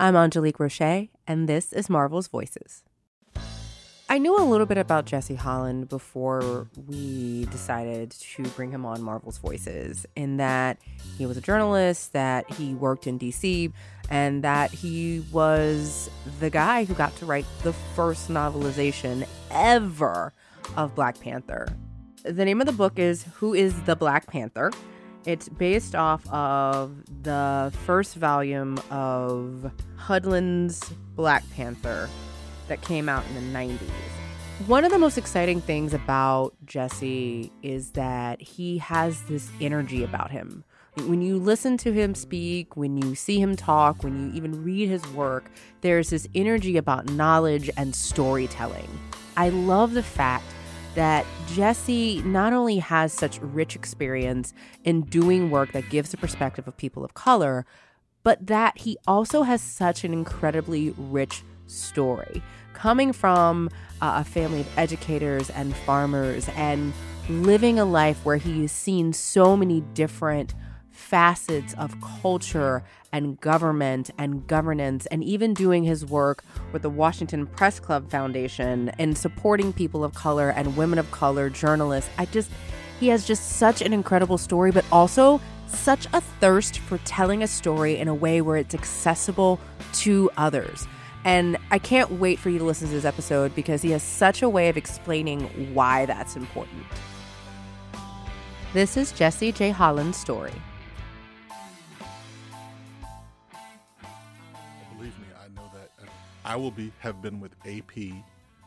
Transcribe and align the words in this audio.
I'm 0.00 0.14
Angelique 0.14 0.60
Roche, 0.60 1.08
and 1.26 1.48
this 1.48 1.72
is 1.72 1.90
Marvel's 1.90 2.28
Voices. 2.28 2.84
I 4.08 4.18
knew 4.18 4.38
a 4.38 4.46
little 4.46 4.64
bit 4.64 4.78
about 4.78 5.06
Jesse 5.06 5.34
Holland 5.34 5.88
before 5.88 6.68
we 6.86 7.46
decided 7.46 8.12
to 8.12 8.44
bring 8.50 8.70
him 8.70 8.86
on 8.86 9.02
Marvel's 9.02 9.38
Voices, 9.38 10.06
in 10.14 10.36
that 10.36 10.78
he 11.16 11.26
was 11.26 11.36
a 11.36 11.40
journalist, 11.40 12.12
that 12.12 12.48
he 12.52 12.74
worked 12.74 13.08
in 13.08 13.18
DC, 13.18 13.72
and 14.08 14.44
that 14.44 14.70
he 14.70 15.24
was 15.32 16.08
the 16.38 16.48
guy 16.48 16.84
who 16.84 16.94
got 16.94 17.16
to 17.16 17.26
write 17.26 17.46
the 17.64 17.72
first 17.96 18.28
novelization 18.28 19.26
ever 19.50 20.32
of 20.76 20.94
Black 20.94 21.18
Panther. 21.18 21.66
The 22.22 22.44
name 22.44 22.60
of 22.60 22.68
the 22.68 22.72
book 22.72 23.00
is 23.00 23.24
Who 23.38 23.52
is 23.52 23.82
the 23.82 23.96
Black 23.96 24.28
Panther? 24.28 24.70
It's 25.24 25.48
based 25.48 25.94
off 25.94 26.26
of 26.30 27.04
the 27.22 27.72
first 27.84 28.14
volume 28.14 28.80
of 28.90 29.70
Hudlin's 29.96 30.82
Black 31.16 31.44
Panther 31.50 32.08
that 32.68 32.80
came 32.82 33.08
out 33.08 33.24
in 33.26 33.34
the 33.34 33.58
90s. 33.58 33.78
One 34.66 34.84
of 34.84 34.90
the 34.90 34.98
most 34.98 35.18
exciting 35.18 35.60
things 35.60 35.94
about 35.94 36.54
Jesse 36.64 37.52
is 37.62 37.92
that 37.92 38.40
he 38.40 38.78
has 38.78 39.22
this 39.22 39.50
energy 39.60 40.02
about 40.02 40.30
him. 40.30 40.64
When 41.06 41.22
you 41.22 41.38
listen 41.38 41.76
to 41.78 41.92
him 41.92 42.14
speak, 42.14 42.76
when 42.76 42.96
you 42.96 43.14
see 43.14 43.40
him 43.40 43.54
talk, 43.54 44.02
when 44.02 44.18
you 44.18 44.36
even 44.36 44.64
read 44.64 44.88
his 44.88 45.06
work, 45.12 45.50
there's 45.80 46.10
this 46.10 46.26
energy 46.34 46.76
about 46.76 47.08
knowledge 47.10 47.70
and 47.76 47.94
storytelling. 47.94 48.88
I 49.36 49.50
love 49.50 49.94
the 49.94 50.02
fact 50.02 50.46
that 50.98 51.24
Jesse 51.46 52.20
not 52.24 52.52
only 52.52 52.78
has 52.78 53.12
such 53.12 53.38
rich 53.40 53.76
experience 53.76 54.52
in 54.82 55.02
doing 55.02 55.48
work 55.48 55.70
that 55.70 55.88
gives 55.90 56.10
the 56.10 56.16
perspective 56.16 56.66
of 56.66 56.76
people 56.76 57.04
of 57.04 57.14
color, 57.14 57.64
but 58.24 58.48
that 58.48 58.78
he 58.78 58.98
also 59.06 59.44
has 59.44 59.62
such 59.62 60.02
an 60.02 60.12
incredibly 60.12 60.92
rich 60.98 61.44
story 61.68 62.42
coming 62.74 63.12
from 63.12 63.70
uh, 64.02 64.14
a 64.16 64.24
family 64.24 64.58
of 64.58 64.68
educators 64.76 65.50
and 65.50 65.76
farmers 65.76 66.48
and 66.56 66.92
living 67.28 67.78
a 67.78 67.84
life 67.84 68.24
where 68.24 68.36
he's 68.36 68.72
seen 68.72 69.12
so 69.12 69.56
many 69.56 69.82
different 69.94 70.52
facets 70.90 71.74
of 71.74 71.94
culture 72.00 72.82
and 73.12 73.40
government 73.40 74.10
and 74.18 74.46
governance, 74.46 75.06
and 75.06 75.24
even 75.24 75.54
doing 75.54 75.84
his 75.84 76.04
work 76.04 76.44
with 76.72 76.82
the 76.82 76.90
Washington 76.90 77.46
Press 77.46 77.80
Club 77.80 78.10
Foundation 78.10 78.90
and 78.98 79.16
supporting 79.16 79.72
people 79.72 80.04
of 80.04 80.14
color 80.14 80.50
and 80.50 80.76
women 80.76 80.98
of 80.98 81.10
color 81.10 81.48
journalists. 81.50 82.10
I 82.18 82.26
just, 82.26 82.50
he 83.00 83.08
has 83.08 83.26
just 83.26 83.56
such 83.56 83.82
an 83.82 83.92
incredible 83.92 84.38
story, 84.38 84.70
but 84.70 84.84
also 84.92 85.40
such 85.68 86.06
a 86.12 86.20
thirst 86.20 86.78
for 86.80 86.98
telling 86.98 87.42
a 87.42 87.46
story 87.46 87.96
in 87.96 88.08
a 88.08 88.14
way 88.14 88.40
where 88.40 88.56
it's 88.56 88.74
accessible 88.74 89.60
to 89.92 90.30
others. 90.36 90.86
And 91.24 91.58
I 91.70 91.78
can't 91.78 92.12
wait 92.12 92.38
for 92.38 92.48
you 92.48 92.58
to 92.58 92.64
listen 92.64 92.88
to 92.88 92.94
this 92.94 93.04
episode 93.04 93.54
because 93.54 93.82
he 93.82 93.90
has 93.90 94.02
such 94.02 94.42
a 94.42 94.48
way 94.48 94.68
of 94.68 94.76
explaining 94.76 95.74
why 95.74 96.06
that's 96.06 96.36
important. 96.36 96.84
This 98.72 98.96
is 98.96 99.12
Jesse 99.12 99.52
J. 99.52 99.70
Holland's 99.70 100.16
story. 100.16 100.52
I 106.48 106.56
will 106.56 106.70
be 106.70 106.92
have 107.00 107.20
been 107.20 107.40
with 107.40 107.54
AP 107.66 107.92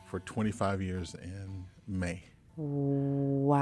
for 0.05 0.19
25 0.19 0.81
years 0.83 1.15
in 1.15 1.65
May. 1.87 2.21
Wow. 2.55 3.57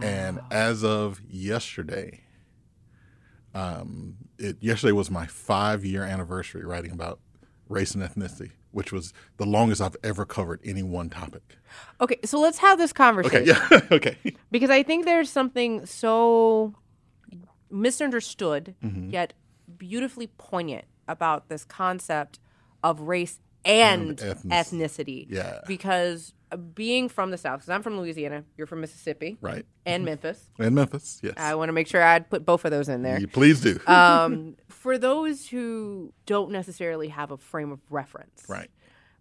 And 0.00 0.40
as 0.52 0.84
of 0.84 1.20
yesterday, 1.28 2.20
um, 3.52 4.14
it 4.38 4.58
yesterday 4.60 4.92
was 4.92 5.10
my 5.10 5.26
five 5.26 5.84
year 5.84 6.04
anniversary 6.04 6.64
writing 6.64 6.92
about 6.92 7.18
race 7.68 7.96
and 7.96 8.02
ethnicity, 8.04 8.52
which 8.70 8.92
was 8.92 9.12
the 9.38 9.46
longest 9.46 9.80
I've 9.80 9.96
ever 10.04 10.24
covered 10.24 10.60
any 10.64 10.84
one 10.84 11.10
topic. 11.10 11.56
Okay, 12.00 12.18
so 12.24 12.38
let's 12.38 12.58
have 12.58 12.78
this 12.78 12.92
conversation. 12.92 13.56
Okay, 13.56 13.66
yeah, 13.72 13.80
okay. 13.96 14.16
Because 14.52 14.70
I 14.70 14.84
think 14.84 15.04
there's 15.04 15.30
something 15.30 15.84
so 15.84 16.74
misunderstood 17.70 18.74
Mm-hmm. 18.84 19.10
yet 19.10 19.32
beautifully 19.78 20.28
poignant 20.38 20.84
about 21.08 21.48
this 21.48 21.64
concept 21.64 22.38
of 22.84 23.00
race 23.00 23.40
and, 23.64 24.20
And 24.20 24.22
ethnic- 24.52 24.52
ethnicity. 24.90 25.26
yeah. 25.28 25.60
Because 25.66 26.34
uh, 26.52 26.56
being 26.58 27.08
from 27.08 27.30
the 27.30 27.38
South, 27.38 27.60
because 27.60 27.70
I'm 27.70 27.82
from 27.82 27.98
Louisiana, 27.98 28.44
you're 28.58 28.66
from 28.66 28.80
Mississippi 28.82 29.38
Right. 29.40 29.64
and 29.86 30.04
Memphis. 30.04 30.50
and 30.58 30.74
Memphis, 30.74 31.18
yes. 31.22 31.32
I 31.38 31.54
want 31.54 31.70
to 31.70 31.72
make 31.72 31.86
sure 31.88 32.02
I'd 32.02 32.28
put 32.28 32.44
both 32.44 32.64
of 32.66 32.70
those 32.70 32.88
in 32.90 33.02
there. 33.02 33.18
You 33.18 33.26
please 33.26 33.60
do. 33.62 33.80
um, 33.86 34.56
for 34.68 34.98
those 34.98 35.48
who 35.48 36.12
don't 36.26 36.52
necessarily 36.52 37.08
have 37.08 37.30
a 37.30 37.38
frame 37.38 37.72
of 37.72 37.80
reference 37.90 38.44
right. 38.48 38.68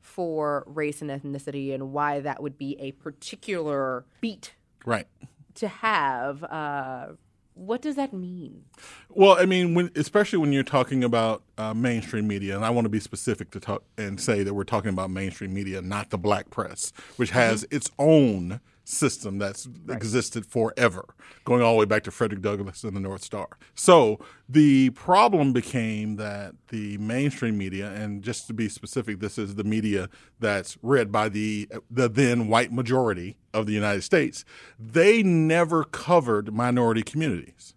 for 0.01 0.63
race 0.68 1.01
and 1.01 1.09
ethnicity 1.09 1.74
and 1.74 1.94
why 1.94 2.19
that 2.19 2.44
would 2.44 2.57
be 2.57 2.78
a 2.81 2.91
particular 2.91 4.06
beat 4.19 4.53
Right. 4.85 5.07
to 5.56 5.69
have, 5.69 6.44
uh, 6.44 7.07
what 7.56 7.81
does 7.81 7.96
that 7.96 8.14
mean? 8.14 8.66
Well, 9.09 9.38
I 9.40 9.46
mean, 9.46 9.74
when, 9.74 9.91
especially 9.96 10.40
when 10.40 10.52
you're 10.52 10.64
talking 10.64 11.03
about 11.03 11.44
uh, 11.58 11.74
mainstream 11.74 12.28
media, 12.28 12.56
and 12.56 12.66
I 12.66 12.69
want 12.69 12.86
to 12.86 12.90
be 12.90 13.00
specific 13.00 13.52
to 13.52 13.59
talk 13.59 13.84
and 13.97 14.19
say 14.19 14.44
that 14.44 14.53
we're 14.53 14.64
talking 14.64 14.90
about 14.90 15.09
mainstream 15.09 15.53
media, 15.53 15.81
not 15.81 16.09
the 16.09 16.18
black 16.18 16.50
press, 16.50 16.92
which 17.18 17.31
has 17.31 17.66
its 17.69 17.92
own 18.00 18.59
system 18.84 19.38
that's 19.38 19.68
existed 19.90 20.46
forever, 20.46 21.16
going 21.46 21.62
all 21.62 21.74
the 21.74 21.80
way 21.80 21.86
back 21.86 22.04
to 22.04 22.12
Frederick 22.12 22.42
Douglass 22.42 22.84
and 22.84 22.96
the 22.96 23.00
North 23.00 23.24
Star. 23.24 23.48
So 23.76 24.20
the 24.48 24.90
problem 24.92 25.54
became 25.54 26.18
that 26.18 26.56
the 26.70 26.98
mainstream 26.98 27.58
media, 27.58 27.92
and 27.92 28.22
just 28.22 28.48
to 28.48 28.54
be 28.54 28.68
specific, 28.70 29.20
this 29.20 29.38
is 29.38 29.56
the 29.56 29.64
media 29.64 30.10
that's 30.40 30.78
read 30.82 31.12
by 31.12 31.30
the 31.30 31.70
the 31.90 32.10
then 32.10 32.48
white 32.48 32.72
majority 32.72 33.38
of 33.54 33.66
the 33.66 33.74
United 33.74 34.02
States. 34.02 34.44
They 34.78 35.24
never 35.24 35.84
covered 35.84 36.54
minority 36.54 37.04
communities 37.04 37.74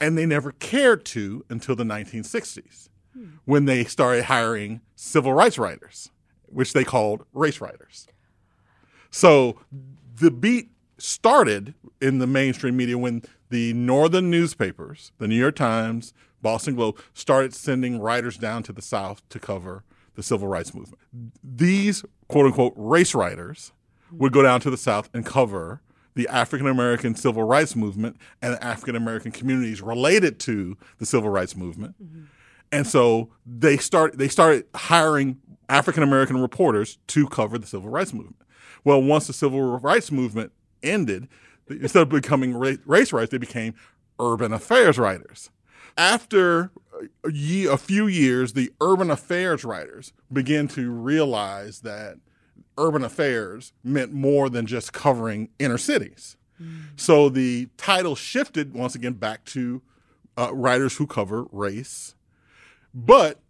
and 0.00 0.16
they 0.16 0.26
never 0.26 0.52
cared 0.52 1.04
to 1.06 1.44
until 1.48 1.74
the 1.74 1.84
1960s 1.84 2.88
hmm. 3.12 3.26
when 3.44 3.64
they 3.64 3.84
started 3.84 4.24
hiring 4.24 4.80
civil 4.94 5.32
rights 5.32 5.58
writers, 5.58 6.10
which 6.46 6.72
they 6.72 6.84
called 6.84 7.24
race 7.32 7.60
writers. 7.60 8.06
So 9.10 9.58
the 10.16 10.30
beat 10.30 10.70
started 10.98 11.74
in 12.00 12.18
the 12.18 12.26
mainstream 12.26 12.76
media 12.76 12.98
when 12.98 13.22
the 13.50 13.72
northern 13.74 14.30
newspapers, 14.30 15.12
the 15.18 15.28
New 15.28 15.36
York 15.36 15.56
Times, 15.56 16.12
Boston 16.42 16.74
Globe, 16.74 16.98
started 17.14 17.54
sending 17.54 18.00
writers 18.00 18.36
down 18.36 18.62
to 18.64 18.72
the 18.72 18.82
South 18.82 19.26
to 19.28 19.38
cover 19.38 19.84
the 20.14 20.22
civil 20.22 20.48
rights 20.48 20.74
movement. 20.74 21.00
These 21.42 22.04
quote 22.28 22.46
unquote 22.46 22.72
race 22.76 23.14
writers 23.14 23.72
would 24.12 24.32
go 24.32 24.42
down 24.42 24.60
to 24.60 24.70
the 24.70 24.76
South 24.76 25.10
and 25.12 25.24
cover 25.24 25.82
the 26.14 26.26
African 26.28 26.66
American 26.66 27.14
civil 27.14 27.42
rights 27.42 27.76
movement 27.76 28.16
and 28.40 28.54
the 28.54 28.64
African 28.64 28.96
American 28.96 29.30
communities 29.30 29.82
related 29.82 30.40
to 30.40 30.76
the 30.98 31.06
civil 31.06 31.28
rights 31.28 31.54
movement. 31.54 31.94
Mm-hmm. 32.02 32.24
And 32.72 32.86
so 32.86 33.30
they 33.44 33.76
start 33.76 34.16
they 34.16 34.28
started 34.28 34.64
hiring 34.74 35.38
African 35.68 36.02
American 36.02 36.40
reporters 36.40 36.98
to 37.08 37.28
cover 37.28 37.58
the 37.58 37.66
civil 37.66 37.90
rights 37.90 38.14
movement. 38.14 38.36
Well, 38.86 39.02
once 39.02 39.26
the 39.26 39.32
civil 39.32 39.80
rights 39.80 40.12
movement 40.12 40.52
ended, 40.80 41.26
instead 41.68 42.02
of 42.02 42.08
becoming 42.08 42.54
race 42.54 42.78
writers, 43.12 43.30
they 43.30 43.38
became 43.38 43.74
urban 44.20 44.52
affairs 44.52 44.96
writers. 44.96 45.50
After 45.98 46.70
a, 47.24 47.32
ye- 47.32 47.66
a 47.66 47.78
few 47.78 48.06
years, 48.06 48.52
the 48.52 48.70
urban 48.80 49.10
affairs 49.10 49.64
writers 49.64 50.12
began 50.32 50.68
to 50.68 50.92
realize 50.92 51.80
that 51.80 52.18
urban 52.78 53.02
affairs 53.02 53.72
meant 53.82 54.12
more 54.12 54.48
than 54.48 54.66
just 54.66 54.92
covering 54.92 55.48
inner 55.58 55.78
cities. 55.78 56.36
So 56.94 57.28
the 57.28 57.68
title 57.76 58.14
shifted 58.14 58.72
once 58.72 58.94
again 58.94 59.14
back 59.14 59.44
to 59.46 59.82
uh, 60.38 60.54
writers 60.54 60.96
who 60.96 61.08
cover 61.08 61.46
race, 61.50 62.14
but 62.94 63.40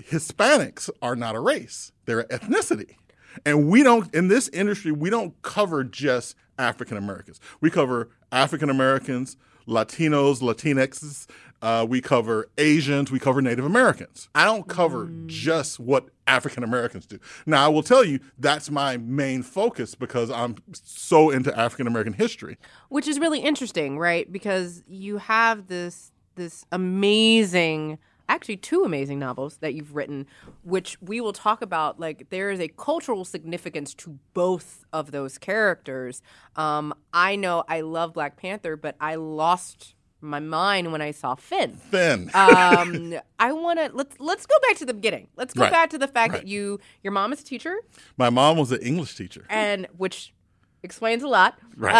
Hispanics 0.00 0.88
are 1.02 1.16
not 1.16 1.34
a 1.34 1.40
race; 1.40 1.92
they're 2.06 2.20
an 2.20 2.28
ethnicity. 2.28 2.94
And 3.44 3.68
we 3.68 3.82
don't 3.82 4.12
in 4.14 4.28
this 4.28 4.48
industry 4.48 4.92
we 4.92 5.10
don't 5.10 5.40
cover 5.42 5.84
just 5.84 6.36
African 6.58 6.96
Americans. 6.96 7.40
We 7.60 7.70
cover 7.70 8.10
African 8.32 8.70
Americans, 8.70 9.36
Latinos, 9.66 10.40
Latinxes. 10.40 11.26
Uh, 11.62 11.84
we 11.86 12.00
cover 12.00 12.48
Asians. 12.56 13.10
We 13.10 13.18
cover 13.18 13.42
Native 13.42 13.66
Americans. 13.66 14.28
I 14.34 14.44
don't 14.44 14.66
cover 14.66 15.10
just 15.26 15.78
what 15.78 16.08
African 16.26 16.64
Americans 16.64 17.06
do. 17.06 17.18
Now, 17.44 17.64
I 17.66 17.68
will 17.68 17.82
tell 17.82 18.02
you 18.02 18.20
that's 18.38 18.70
my 18.70 18.96
main 18.96 19.42
focus 19.42 19.94
because 19.94 20.30
I'm 20.30 20.56
so 20.72 21.30
into 21.30 21.56
African 21.58 21.86
American 21.86 22.14
history. 22.14 22.56
Which 22.88 23.06
is 23.06 23.18
really 23.18 23.40
interesting, 23.40 23.98
right? 23.98 24.30
Because 24.30 24.82
you 24.86 25.18
have 25.18 25.66
this 25.66 26.12
this 26.36 26.64
amazing 26.72 27.98
actually 28.30 28.56
two 28.56 28.84
amazing 28.84 29.18
novels 29.18 29.56
that 29.58 29.74
you've 29.74 29.94
written 29.94 30.26
which 30.62 30.96
we 31.02 31.20
will 31.20 31.32
talk 31.32 31.60
about 31.60 31.98
like 32.00 32.28
there 32.30 32.50
is 32.50 32.60
a 32.60 32.68
cultural 32.68 33.24
significance 33.24 33.92
to 33.92 34.18
both 34.34 34.84
of 34.92 35.10
those 35.10 35.36
characters 35.38 36.22
um, 36.56 36.94
i 37.12 37.36
know 37.36 37.64
i 37.68 37.80
love 37.80 38.14
black 38.14 38.36
panther 38.36 38.76
but 38.76 38.94
i 39.00 39.14
lost 39.16 39.94
my 40.22 40.38
mind 40.38 40.92
when 40.92 41.00
I 41.00 41.12
saw 41.12 41.34
Finn. 41.34 41.72
Finn. 41.76 42.30
Um, 42.34 43.14
I 43.38 43.52
want 43.52 43.78
to 43.78 43.90
let's 43.94 44.20
let's 44.20 44.44
go 44.44 44.54
back 44.68 44.76
to 44.76 44.84
the 44.84 44.92
beginning. 44.92 45.28
Let's 45.34 45.54
go 45.54 45.62
Right. 45.62 45.72
back 45.72 45.88
to 45.90 45.98
the 45.98 46.06
fact 46.06 46.34
Right. 46.34 46.42
that 46.42 46.46
you 46.46 46.78
your 47.02 47.12
mom 47.14 47.32
is 47.32 47.40
a 47.40 47.44
teacher, 47.44 47.76
My 48.18 48.28
mom 48.28 48.58
was 48.58 48.70
an 48.70 48.80
English 48.82 49.14
teacher. 49.16 49.46
and 49.48 49.86
which 49.96 50.34
explains 50.82 51.22
a 51.22 51.26
lot. 51.28 51.58
Right. 51.74 51.94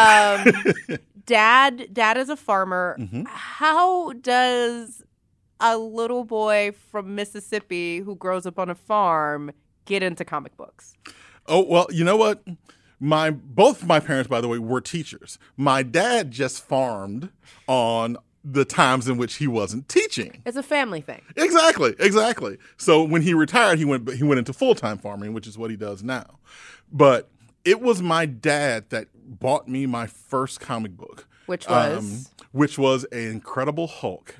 Um, 0.47 0.99
dad, 1.25 1.95
dad 1.95 2.19
is 2.19 2.29
a 2.29 2.37
farmer. 2.37 2.97
Mm-hmm. 3.01 3.23
How 3.27 4.13
does 4.13 5.03
a 5.61 5.77
little 5.77 6.25
boy 6.25 6.73
from 6.91 7.15
Mississippi 7.15 7.99
who 7.99 8.17
grows 8.17 8.47
up 8.47 8.59
on 8.59 8.71
a 8.71 8.75
farm 8.75 9.53
get 9.85 10.03
into 10.03 10.25
comic 10.25 10.57
books? 10.57 10.95
Oh 11.47 11.65
well, 11.65 11.87
you 11.91 12.05
know 12.05 12.17
what? 12.17 12.43
My 12.99 13.31
both 13.31 13.85
my 13.85 14.01
parents, 14.01 14.29
by 14.29 14.41
the 14.41 14.49
way, 14.49 14.59
were 14.59 14.81
teachers. 14.81 15.39
My 15.57 15.83
dad 15.83 16.31
just 16.31 16.63
farmed 16.63 17.31
on 17.67 18.17
the 18.45 18.65
times 18.65 19.09
in 19.09 19.19
which 19.19 19.35
he 19.37 19.47
wasn't 19.47 19.89
teaching. 19.89 20.43
It's 20.47 20.57
a 20.57 20.63
family 20.63 21.01
thing. 21.01 21.23
Exactly, 21.37 21.95
exactly. 21.99 22.59
So 22.77 23.03
when 23.03 23.23
he 23.23 23.35
retired, 23.35 23.79
he 23.79 23.85
went 23.85 24.13
he 24.13 24.23
went 24.23 24.39
into 24.39 24.53
full 24.53 24.75
time 24.75 24.99
farming, 24.99 25.33
which 25.33 25.47
is 25.47 25.59
what 25.59 25.71
he 25.71 25.77
does 25.77 26.03
now. 26.03 26.39
But 26.93 27.31
it 27.65 27.81
was 27.81 28.01
my 28.01 28.27
dad 28.27 28.91
that 28.91 29.09
bought 29.15 29.69
me 29.69 29.87
my 29.87 30.07
first 30.07 30.61
comic 30.61 30.97
book, 30.97 31.27
Which 31.47 31.69
um, 31.69 31.97
was? 31.97 32.31
Which 32.53 32.79
was 32.79 33.05
an 33.13 33.19
Incredible 33.31 33.87
Hulk. 33.87 34.37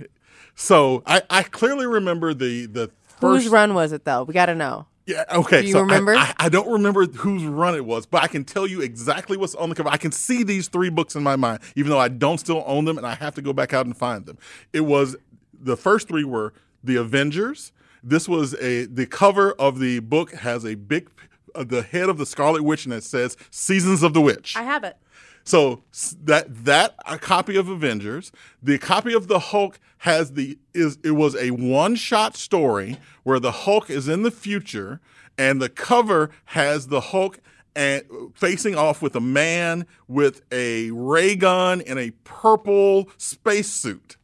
So 0.55 1.03
I, 1.07 1.23
I 1.31 1.43
clearly 1.43 1.87
remember 1.87 2.35
the 2.35 2.67
the 2.67 2.91
first 3.19 3.45
Whose 3.45 3.49
run 3.49 3.75
was 3.75 3.93
it 3.93 4.05
though? 4.05 4.25
We 4.25 4.35
got 4.35 4.47
to 4.47 4.55
know. 4.55 4.87
yeah, 5.07 5.25
okay. 5.33 5.63
Do 5.63 5.67
you 5.69 5.73
so 5.73 5.79
I- 5.79 5.83
remember? 5.83 6.15
I, 6.17 6.35
I 6.39 6.49
don't 6.49 6.71
remember 6.71 7.07
whose 7.07 7.45
run 7.45 7.75
it 7.75 7.85
was, 7.85 8.07
but 8.07 8.23
I 8.23 8.27
can 8.27 8.45
tell 8.45 8.67
you 8.67 8.81
exactly 8.81 9.37
what's 9.37 9.55
on 9.55 9.69
the 9.69 9.75
cover. 9.75 9.89
I 9.89 9.97
can 9.97 10.13
see 10.13 10.43
these 10.43 10.69
three 10.69 10.91
books 10.91 11.15
in 11.15 11.23
my 11.23 11.37
mind, 11.37 11.61
even 11.77 11.91
though 11.91 11.99
I 11.99 12.09
don't 12.09 12.39
still 12.39 12.63
own 12.67 12.85
them 12.85 12.99
and 12.99 13.07
I 13.07 13.15
have 13.15 13.35
to 13.37 13.43
go 13.43 13.53
back 13.53 13.73
out 13.73 13.87
and 13.87 13.97
find 13.97 14.27
them. 14.27 14.39
It 14.73 14.83
was 14.83 15.17
the 15.59 15.77
first 15.77 16.09
three 16.09 16.25
were 16.25 16.53
the 16.85 16.97
Avengers. 16.97 17.73
This 18.03 18.29
was 18.29 18.55
a 18.55 18.87
the 18.87 19.07
cover 19.07 19.53
of 19.53 19.79
the 19.79 20.01
book 20.01 20.33
has 20.33 20.65
a 20.65 20.75
big 20.75 21.09
uh, 21.55 21.65
the 21.65 21.83
head 21.83 22.09
of 22.09 22.17
the 22.19 22.25
Scarlet 22.27 22.63
Witch 22.63 22.85
and 22.85 22.95
it 22.95 23.05
says 23.05 23.37
Seasons 23.51 24.03
of 24.03 24.15
the 24.15 24.21
Witch. 24.21 24.57
I 24.57 24.63
have 24.63 24.85
it. 24.85 24.97
So 25.45 25.83
that 26.23 26.65
that 26.65 26.95
a 27.07 27.19
copy 27.19 27.57
of 27.57 27.69
Avengers, 27.69 28.31
the 28.63 28.79
copy 28.79 29.15
of 29.15 29.29
the 29.29 29.39
Hulk 29.39 29.79
has 29.99 30.33
the 30.33 30.59
is 30.75 30.99
it 31.03 31.13
was 31.13 31.35
a 31.37 31.51
one 31.51 31.95
shot 31.95 32.37
story 32.37 32.99
where 33.23 33.41
the 33.41 33.53
Hulk 33.53 33.91
is 33.91 34.09
in 34.09 34.23
the 34.23 34.31
future 34.31 35.01
and 35.39 35.61
the 35.61 35.69
cover 35.69 36.31
has 36.47 36.89
the 36.89 37.01
Hulk 37.01 37.41
and 37.75 38.03
facing 38.35 38.75
off 38.75 39.01
with 39.01 39.15
a 39.15 39.21
man 39.21 39.87
with 40.09 40.43
a 40.53 40.91
ray 40.91 41.37
gun 41.37 41.81
and 41.83 41.99
a 41.99 42.11
purple 42.25 43.09
spacesuit 43.17 44.17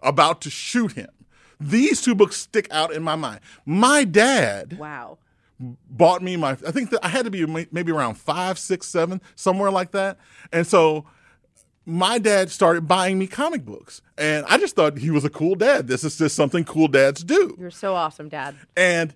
about 0.00 0.40
to 0.42 0.50
shoot 0.50 0.92
him. 0.92 1.10
These 1.60 2.02
two 2.02 2.14
books 2.14 2.36
stick 2.36 2.68
out 2.70 2.92
in 2.92 3.02
my 3.02 3.16
mind. 3.16 3.40
My 3.66 4.04
dad 4.04 4.78
Wow. 4.78 5.18
Bought 5.60 6.22
me 6.22 6.36
my 6.36 6.50
i 6.50 6.70
think 6.70 6.90
that 6.90 7.04
i 7.04 7.08
had 7.08 7.24
to 7.24 7.30
be 7.30 7.44
maybe 7.72 7.90
around 7.90 8.14
five 8.14 8.58
six 8.58 8.86
seven 8.86 9.20
somewhere 9.34 9.70
like 9.70 9.90
that. 9.90 10.16
And 10.52 10.66
so 10.66 11.04
my 11.84 12.18
dad 12.18 12.50
started 12.50 12.86
buying 12.86 13.18
me 13.18 13.26
comic 13.26 13.64
books. 13.64 14.00
And 14.16 14.44
i 14.48 14.56
just 14.58 14.76
thought 14.76 14.98
he 14.98 15.10
was 15.10 15.24
a 15.24 15.30
cool 15.30 15.54
dad. 15.54 15.88
This 15.88 16.04
is 16.04 16.16
just 16.18 16.36
something 16.36 16.64
cool 16.64 16.88
dads 16.88 17.24
do. 17.24 17.56
You're 17.58 17.70
so 17.70 17.94
awesome, 17.94 18.28
Dad. 18.28 18.54
and 18.76 19.14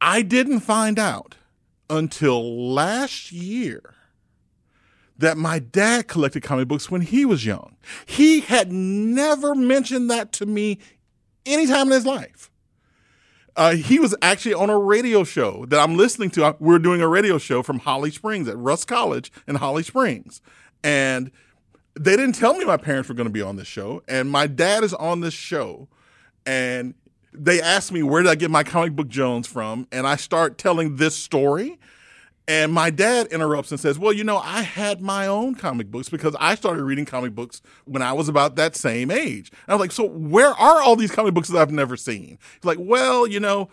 i 0.00 0.22
didn't 0.22 0.60
find 0.60 0.98
out 0.98 1.36
until 1.90 2.72
last 2.72 3.30
year 3.30 3.94
that 5.16 5.36
my 5.36 5.58
dad 5.60 6.08
collected 6.08 6.42
comic 6.42 6.66
books 6.66 6.90
when 6.90 7.00
he 7.02 7.24
was 7.24 7.46
young. 7.46 7.76
He 8.04 8.40
had 8.40 8.72
never 8.72 9.54
mentioned 9.54 10.10
that 10.10 10.32
to 10.32 10.46
me 10.46 10.78
any 11.46 11.66
time 11.66 11.86
in 11.86 11.92
his 11.92 12.06
life 12.06 12.50
uh, 13.56 13.76
he 13.76 13.98
was 13.98 14.14
actually 14.20 14.54
on 14.54 14.70
a 14.70 14.78
radio 14.78 15.24
show 15.24 15.64
that 15.66 15.78
I'm 15.80 15.96
listening 15.96 16.30
to. 16.30 16.56
We're 16.58 16.78
doing 16.78 17.00
a 17.00 17.08
radio 17.08 17.38
show 17.38 17.62
from 17.62 17.80
Holly 17.80 18.10
Springs 18.10 18.48
at 18.48 18.56
Rust 18.56 18.88
College 18.88 19.30
in 19.46 19.56
Holly 19.56 19.82
Springs. 19.82 20.40
And 20.82 21.30
they 21.94 22.16
didn't 22.16 22.34
tell 22.34 22.54
me 22.54 22.64
my 22.64 22.76
parents 22.76 23.08
were 23.08 23.14
going 23.14 23.28
to 23.28 23.32
be 23.32 23.42
on 23.42 23.56
this 23.56 23.68
show. 23.68 24.02
And 24.08 24.30
my 24.30 24.46
dad 24.46 24.82
is 24.82 24.92
on 24.94 25.20
this 25.20 25.34
show. 25.34 25.88
And 26.44 26.94
they 27.32 27.60
asked 27.60 27.92
me, 27.92 28.02
where 28.02 28.22
did 28.22 28.30
I 28.30 28.34
get 28.34 28.50
my 28.50 28.64
comic 28.64 28.94
book 28.94 29.08
Jones 29.08 29.46
from? 29.46 29.86
And 29.92 30.06
I 30.06 30.16
start 30.16 30.58
telling 30.58 30.96
this 30.96 31.16
story. 31.16 31.78
And 32.46 32.72
my 32.72 32.90
dad 32.90 33.28
interrupts 33.28 33.70
and 33.70 33.80
says, 33.80 33.98
Well, 33.98 34.12
you 34.12 34.22
know, 34.22 34.36
I 34.36 34.62
had 34.62 35.00
my 35.00 35.26
own 35.26 35.54
comic 35.54 35.90
books 35.90 36.10
because 36.10 36.36
I 36.38 36.54
started 36.54 36.84
reading 36.84 37.06
comic 37.06 37.34
books 37.34 37.62
when 37.86 38.02
I 38.02 38.12
was 38.12 38.28
about 38.28 38.56
that 38.56 38.76
same 38.76 39.10
age. 39.10 39.50
And 39.50 39.68
I 39.68 39.74
was 39.74 39.80
like, 39.80 39.92
So 39.92 40.04
where 40.04 40.50
are 40.50 40.82
all 40.82 40.94
these 40.96 41.10
comic 41.10 41.32
books 41.32 41.48
that 41.48 41.58
I've 41.58 41.70
never 41.70 41.96
seen? 41.96 42.38
He's 42.54 42.64
like, 42.64 42.78
Well, 42.78 43.26
you 43.26 43.40
know, 43.40 43.70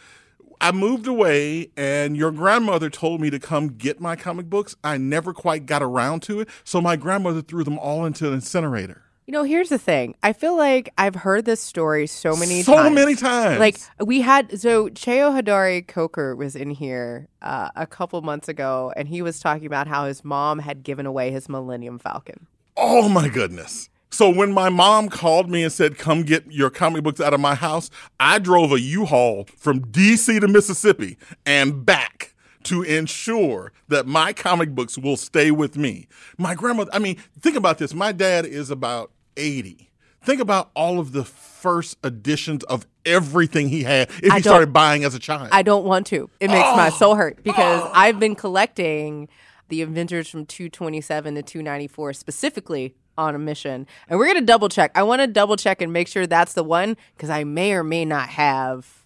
I 0.61 0.71
moved 0.71 1.07
away 1.07 1.71
and 1.75 2.15
your 2.15 2.31
grandmother 2.31 2.89
told 2.89 3.19
me 3.19 3.29
to 3.31 3.39
come 3.39 3.69
get 3.69 3.99
my 3.99 4.15
comic 4.15 4.49
books. 4.49 4.75
I 4.83 4.97
never 4.97 5.33
quite 5.33 5.65
got 5.65 5.81
around 5.81 6.21
to 6.23 6.39
it. 6.39 6.49
So 6.63 6.79
my 6.79 6.95
grandmother 6.95 7.41
threw 7.41 7.63
them 7.63 7.77
all 7.77 8.05
into 8.05 8.27
an 8.27 8.35
incinerator. 8.35 9.03
You 9.27 9.33
know, 9.33 9.43
here's 9.43 9.69
the 9.69 9.77
thing. 9.77 10.15
I 10.23 10.33
feel 10.33 10.57
like 10.57 10.91
I've 10.97 11.15
heard 11.15 11.45
this 11.45 11.61
story 11.61 12.07
so 12.07 12.35
many 12.35 12.63
so 12.63 12.75
times. 12.75 12.95
many 12.95 13.15
times. 13.15 13.59
Like 13.59 13.77
we 13.99 14.21
had 14.21 14.59
so 14.59 14.89
Cheo 14.89 15.31
Hodari 15.31 15.87
Coker 15.87 16.35
was 16.35 16.55
in 16.55 16.71
here 16.71 17.27
uh, 17.41 17.69
a 17.75 17.85
couple 17.85 18.21
months 18.21 18.49
ago, 18.49 18.91
and 18.95 19.07
he 19.07 19.21
was 19.21 19.39
talking 19.39 19.67
about 19.67 19.87
how 19.87 20.05
his 20.05 20.25
mom 20.25 20.59
had 20.59 20.83
given 20.83 21.05
away 21.05 21.31
his 21.31 21.47
Millennium 21.47 21.99
Falcon. 21.99 22.47
Oh 22.75 23.07
my 23.09 23.29
goodness. 23.29 23.89
So 24.09 24.29
when 24.29 24.51
my 24.51 24.67
mom 24.67 25.07
called 25.07 25.49
me 25.49 25.63
and 25.63 25.71
said, 25.71 25.97
"Come 25.97 26.23
get 26.23 26.51
your 26.51 26.69
comic 26.69 27.03
books 27.03 27.21
out 27.21 27.33
of 27.33 27.39
my 27.39 27.55
house," 27.55 27.89
I 28.19 28.39
drove 28.39 28.71
a 28.71 28.81
U-Haul 28.81 29.47
from 29.55 29.81
DC 29.81 30.41
to 30.41 30.47
Mississippi 30.47 31.17
and 31.45 31.85
back 31.85 32.30
to 32.65 32.83
ensure 32.83 33.71
that 33.87 34.07
my 34.07 34.33
comic 34.33 34.73
books 34.75 34.97
will 34.97 35.17
stay 35.17 35.51
with 35.51 35.77
me. 35.77 36.07
My 36.37 36.55
grandmother, 36.55 36.91
I 36.93 36.99
mean, 36.99 37.17
think 37.39 37.55
about 37.55 37.77
this. 37.77 37.93
My 37.93 38.11
dad 38.11 38.45
is 38.45 38.69
about 38.69 39.11
80. 39.37 39.89
Think 40.23 40.39
about 40.39 40.69
all 40.75 40.99
of 40.99 41.13
the 41.13 41.23
first 41.23 41.97
editions 42.05 42.63
of 42.65 42.85
everything 43.05 43.69
he 43.69 43.83
had 43.83 44.09
if 44.21 44.31
I 44.31 44.35
he 44.37 44.41
started 44.41 44.71
buying 44.71 45.03
as 45.03 45.15
a 45.15 45.19
child. 45.19 45.49
I 45.51 45.63
don't 45.63 45.83
want 45.85 46.05
to. 46.07 46.29
It 46.39 46.49
makes 46.49 46.67
my 46.75 46.87
Oh. 46.87 46.97
soul 46.97 47.15
hurt 47.15 47.43
because 47.43 47.81
oh. 47.83 47.91
I've 47.93 48.19
been 48.19 48.35
collecting 48.35 49.29
the 49.69 49.81
Avengers 49.81 50.27
from 50.29 50.45
227 50.45 51.35
to 51.35 51.41
294 51.41 52.13
specifically 52.13 52.93
on 53.17 53.33
a 53.35 53.39
mission. 53.39 53.87
And 54.09 54.19
we're 54.19 54.25
going 54.25 54.39
to 54.39 54.45
double 54.45 54.69
check. 54.69 54.91
I 54.95 55.03
want 55.03 55.21
to 55.21 55.27
double 55.27 55.55
check 55.55 55.81
and 55.81 55.91
make 55.91 56.07
sure 56.07 56.27
that's 56.27 56.53
the 56.53 56.63
one 56.63 56.97
because 57.15 57.29
I 57.29 57.43
may 57.43 57.73
or 57.73 57.83
may 57.83 58.05
not 58.05 58.29
have 58.29 59.00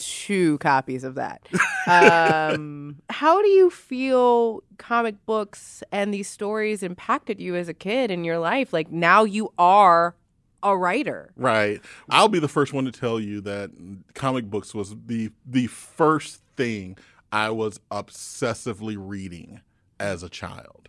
two 0.00 0.58
copies 0.58 1.04
of 1.04 1.14
that. 1.14 1.46
Um, 1.86 2.96
how 3.10 3.40
do 3.40 3.48
you 3.48 3.70
feel 3.70 4.62
comic 4.78 5.14
books 5.26 5.82
and 5.92 6.12
these 6.12 6.28
stories 6.28 6.82
impacted 6.82 7.40
you 7.40 7.54
as 7.54 7.68
a 7.68 7.74
kid 7.74 8.10
in 8.10 8.24
your 8.24 8.38
life? 8.38 8.72
Like 8.72 8.90
now 8.90 9.24
you 9.24 9.52
are 9.58 10.16
a 10.62 10.76
writer. 10.76 11.30
Right. 11.36 11.80
I'll 12.08 12.28
be 12.28 12.38
the 12.38 12.48
first 12.48 12.72
one 12.72 12.84
to 12.86 12.92
tell 12.92 13.20
you 13.20 13.40
that 13.42 13.70
comic 14.14 14.46
books 14.50 14.74
was 14.74 14.96
the 15.06 15.30
the 15.46 15.66
first 15.68 16.42
thing 16.56 16.96
I 17.30 17.50
was 17.50 17.78
obsessively 17.90 18.96
reading 18.98 19.60
as 19.98 20.22
a 20.22 20.28
child. 20.28 20.88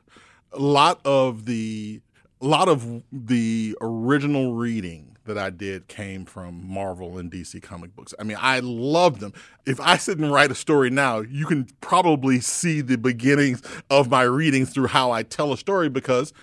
A 0.54 0.60
lot 0.60 1.00
of 1.06 1.46
the 1.46 2.02
a 2.42 2.46
lot 2.46 2.68
of 2.68 3.04
the 3.12 3.78
original 3.82 4.54
reading 4.54 5.11
that 5.34 5.46
I 5.46 5.50
did 5.50 5.88
came 5.88 6.26
from 6.26 6.68
Marvel 6.68 7.18
and 7.18 7.32
DC 7.32 7.62
comic 7.62 7.96
books. 7.96 8.14
I 8.20 8.24
mean, 8.24 8.38
I 8.40 8.60
love 8.60 9.20
them. 9.20 9.34
If 9.66 9.80
I 9.80 9.98
sit 9.98 10.18
and 10.18 10.32
write 10.32 10.52
a 10.52 10.56
story 10.56 10.90
now, 10.90 11.20
you 11.20 11.46
can 11.46 11.68
probably 11.82 12.40
see 12.40 12.82
the 12.82 12.98
beginnings 12.98 13.62
of 13.90 14.10
my 14.10 14.24
readings 14.24 14.72
through 14.72 14.88
how 14.88 15.12
I 15.12 15.24
tell 15.24 15.54
a 15.54 15.58
story 15.58 15.90
because 15.90 16.34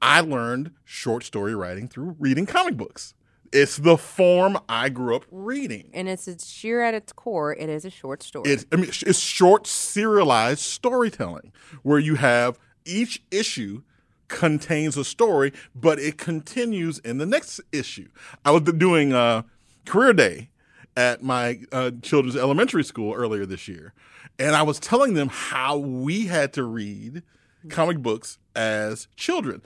I 0.00 0.20
learned 0.20 0.72
short 0.84 1.24
story 1.24 1.54
writing 1.54 1.88
through 1.88 2.16
reading 2.18 2.46
comic 2.46 2.76
books. 2.76 3.14
It's 3.52 3.78
the 3.78 3.96
form 3.96 4.58
I 4.68 4.90
grew 4.90 5.16
up 5.16 5.24
reading. 5.30 5.90
And 5.94 6.08
it's, 6.08 6.28
it's 6.28 6.46
sheer 6.46 6.82
at 6.82 6.94
its 6.94 7.12
core, 7.12 7.54
it 7.54 7.68
is 7.68 7.84
a 7.84 7.90
short 7.90 8.22
story. 8.22 8.50
It's, 8.50 8.66
I 8.70 8.76
mean, 8.76 8.88
it's 8.88 9.18
short 9.18 9.66
serialized 9.66 10.60
storytelling 10.60 11.52
where 11.82 11.98
you 11.98 12.16
have 12.16 12.58
each 12.84 13.22
issue 13.30 13.82
contains 14.28 14.96
a 14.96 15.04
story, 15.04 15.52
but 15.74 15.98
it 15.98 16.18
continues 16.18 16.98
in 17.00 17.18
the 17.18 17.26
next 17.26 17.60
issue. 17.72 18.08
I 18.44 18.50
was 18.50 18.62
doing 18.62 19.12
uh, 19.12 19.42
career 19.84 20.12
day 20.12 20.50
at 20.96 21.22
my 21.22 21.60
uh, 21.72 21.92
children's 22.02 22.36
elementary 22.36 22.84
school 22.84 23.14
earlier 23.14 23.46
this 23.46 23.68
year, 23.68 23.94
and 24.38 24.54
I 24.54 24.62
was 24.62 24.78
telling 24.78 25.14
them 25.14 25.28
how 25.28 25.76
we 25.76 26.26
had 26.26 26.52
to 26.54 26.64
read 26.64 27.22
comic 27.68 27.98
books 27.98 28.38
as 28.54 29.08
children. 29.16 29.62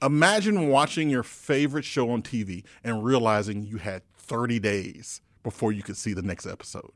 Imagine 0.00 0.68
watching 0.68 1.10
your 1.10 1.24
favorite 1.24 1.84
show 1.84 2.10
on 2.10 2.22
TV 2.22 2.64
and 2.84 3.04
realizing 3.04 3.64
you 3.64 3.78
had 3.78 4.02
30 4.14 4.60
days 4.60 5.20
before 5.42 5.72
you 5.72 5.82
could 5.82 5.96
see 5.96 6.12
the 6.12 6.22
next 6.22 6.46
episode. 6.46 6.92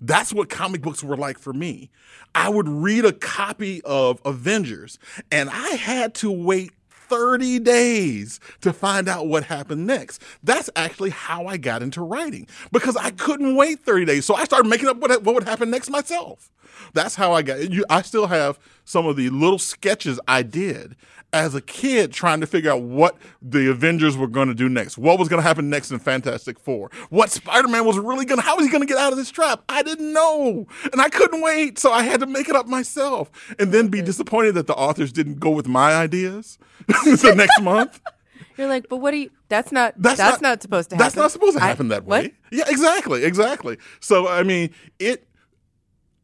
That's 0.00 0.32
what 0.32 0.48
comic 0.48 0.82
books 0.82 1.02
were 1.02 1.16
like 1.16 1.38
for 1.38 1.52
me. 1.52 1.90
I 2.34 2.48
would 2.48 2.68
read 2.68 3.04
a 3.04 3.12
copy 3.12 3.82
of 3.82 4.20
Avengers 4.24 4.98
and 5.30 5.48
I 5.50 5.70
had 5.70 6.14
to 6.16 6.30
wait 6.30 6.72
30 7.08 7.60
days 7.60 8.40
to 8.60 8.72
find 8.72 9.08
out 9.08 9.28
what 9.28 9.44
happened 9.44 9.86
next. 9.86 10.22
That's 10.42 10.68
actually 10.76 11.10
how 11.10 11.46
I 11.46 11.56
got 11.56 11.82
into 11.82 12.02
writing 12.02 12.46
because 12.72 12.96
I 12.96 13.10
couldn't 13.10 13.56
wait 13.56 13.80
30 13.80 14.04
days. 14.04 14.24
So 14.24 14.34
I 14.34 14.44
started 14.44 14.68
making 14.68 14.88
up 14.88 14.98
what, 14.98 15.22
what 15.22 15.34
would 15.34 15.44
happen 15.44 15.70
next 15.70 15.88
myself. 15.88 16.50
That's 16.92 17.14
how 17.14 17.32
I 17.32 17.42
got 17.42 17.70
you. 17.70 17.84
I 17.88 18.02
still 18.02 18.26
have 18.26 18.58
some 18.86 19.04
of 19.04 19.16
the 19.16 19.28
little 19.28 19.58
sketches 19.58 20.18
I 20.26 20.42
did 20.42 20.96
as 21.32 21.54
a 21.54 21.60
kid 21.60 22.12
trying 22.12 22.40
to 22.40 22.46
figure 22.46 22.70
out 22.70 22.82
what 22.82 23.16
the 23.42 23.68
Avengers 23.68 24.16
were 24.16 24.28
going 24.28 24.48
to 24.48 24.54
do 24.54 24.68
next, 24.68 24.96
what 24.96 25.18
was 25.18 25.28
going 25.28 25.42
to 25.42 25.46
happen 25.46 25.68
next 25.68 25.90
in 25.90 25.98
Fantastic 25.98 26.58
Four, 26.58 26.90
what 27.10 27.30
Spider 27.30 27.68
Man 27.68 27.84
was 27.84 27.98
really 27.98 28.24
going 28.24 28.40
to, 28.40 28.46
how 28.46 28.56
was 28.56 28.64
he 28.64 28.70
going 28.70 28.80
to 28.80 28.86
get 28.86 28.96
out 28.96 29.12
of 29.12 29.18
this 29.18 29.30
trap? 29.30 29.62
I 29.68 29.82
didn't 29.82 30.12
know. 30.12 30.66
And 30.90 31.00
I 31.00 31.08
couldn't 31.08 31.42
wait. 31.42 31.78
So 31.78 31.92
I 31.92 32.04
had 32.04 32.20
to 32.20 32.26
make 32.26 32.48
it 32.48 32.56
up 32.56 32.66
myself 32.68 33.30
and 33.58 33.72
then 33.72 33.88
be 33.88 34.00
disappointed 34.00 34.52
that 34.52 34.68
the 34.68 34.74
authors 34.74 35.12
didn't 35.12 35.40
go 35.40 35.50
with 35.50 35.66
my 35.66 35.94
ideas 35.94 36.58
the 36.86 37.34
next 37.36 37.60
month. 37.60 38.00
You're 38.56 38.68
like, 38.68 38.88
but 38.88 38.98
what 38.98 39.10
do 39.10 39.18
you? 39.18 39.30
That's 39.48 39.72
not. 39.72 39.94
That's, 39.98 40.16
that's 40.16 40.40
not, 40.40 40.48
not, 40.48 40.62
supposed 40.62 40.90
to 40.90 40.96
happen. 40.96 41.04
That's 41.04 41.16
not 41.16 41.30
supposed 41.30 41.56
to 41.58 41.62
happen 41.62 41.92
I, 41.92 41.96
that 41.96 42.04
way. 42.06 42.22
What? 42.22 42.32
Yeah, 42.50 42.64
exactly, 42.68 43.24
exactly. 43.24 43.76
So 44.00 44.28
I 44.28 44.42
mean, 44.44 44.70
it. 44.98 45.26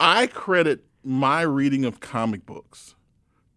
I 0.01 0.27
credit 0.27 0.85
my 1.05 1.43
reading 1.43 1.85
of 1.85 2.01
comic 2.01 2.47
books 2.47 2.95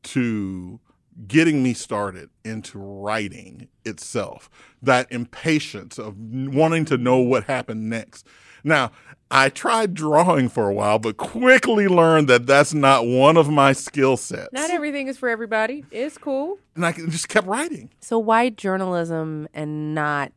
to 0.04 0.80
getting 1.28 1.64
me 1.64 1.74
started 1.74 2.30
into 2.44 2.78
writing 2.78 3.70
itself. 3.86 4.50
That 4.82 5.12
impatience 5.12 5.98
of 5.98 6.18
wanting 6.18 6.86
to 6.86 6.98
know 6.98 7.18
what 7.18 7.46
happened 7.46 7.90
next. 7.90 8.28
Now, 8.64 8.92
I 9.32 9.50
tried 9.50 9.94
drawing 9.94 10.50
for 10.50 10.70
a 10.70 10.74
while, 10.74 11.00
but 11.00 11.18
quickly 11.18 11.88
learned 11.88 12.28
that 12.28 12.48
that's 12.48 12.74
not 12.74 13.06
one 13.06 13.38
of 13.38 13.50
my 13.50 13.74
skill 13.74 14.18
sets. 14.18 14.52
Not 14.52 14.70
everything 14.72 15.08
is 15.08 15.18
for 15.18 15.30
everybody. 15.30 15.86
It's 15.92 16.18
cool. 16.18 16.58
And 16.76 16.86
I 16.86 16.92
just 16.92 17.30
kept 17.30 17.48
writing. 17.48 17.92
So, 18.02 18.18
why 18.20 18.50
journalism 18.50 19.48
and 19.54 19.94
not 19.96 20.32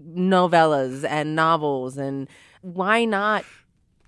novellas 0.00 1.04
and 1.04 1.36
novels? 1.36 1.96
And 1.98 2.28
why 2.60 3.04
not 3.04 3.44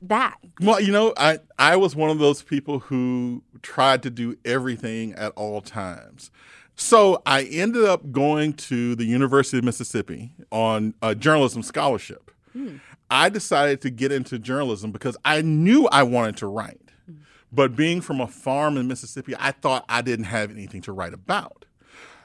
that? 0.09 0.39
Well, 0.61 0.81
you 0.81 0.93
know, 0.93 1.13
I 1.17 1.39
I 1.59 1.77
was 1.77 1.97
one 1.97 2.11
of 2.11 2.19
those 2.19 2.43
people 2.43 2.81
who 2.81 3.43
tried 3.63 4.03
to 4.05 4.11
do 4.11 4.37
everything 4.45 5.13
at 5.15 5.33
all 5.37 5.61
times. 5.61 6.31
So 6.77 7.23
I 7.25 7.45
ended 7.45 7.85
up 7.85 8.11
going 8.11 8.55
to 8.55 8.95
the 8.97 9.05
University 9.05 9.59
of 9.59 9.65
Mississippi 9.65 10.33
on 10.51 10.95
a 11.03 11.15
journalism 11.15 11.63
scholarship. 11.63 12.33
Mm. 12.57 12.81
I 13.11 13.29
decided 13.29 13.81
to 13.83 13.91
get 13.91 14.11
into 14.11 14.39
journalism 14.39 14.91
because 14.91 15.17
I 15.25 15.43
knew 15.43 15.87
I 15.89 16.03
wanted 16.03 16.37
to 16.39 16.49
write. 16.49 16.91
Mm. 17.09 17.19
But 17.53 17.77
being 17.77 18.01
from 18.01 18.21
a 18.21 18.27
farm 18.27 18.77
in 18.77 18.89
Mississippi, 18.89 19.35
I 19.39 19.53
thought 19.53 19.85
I 19.89 20.03
didn't 20.03 20.27
have 20.27 20.51
anything 20.51 20.83
to 20.83 20.93
write 20.93 21.15
about. 21.15 21.65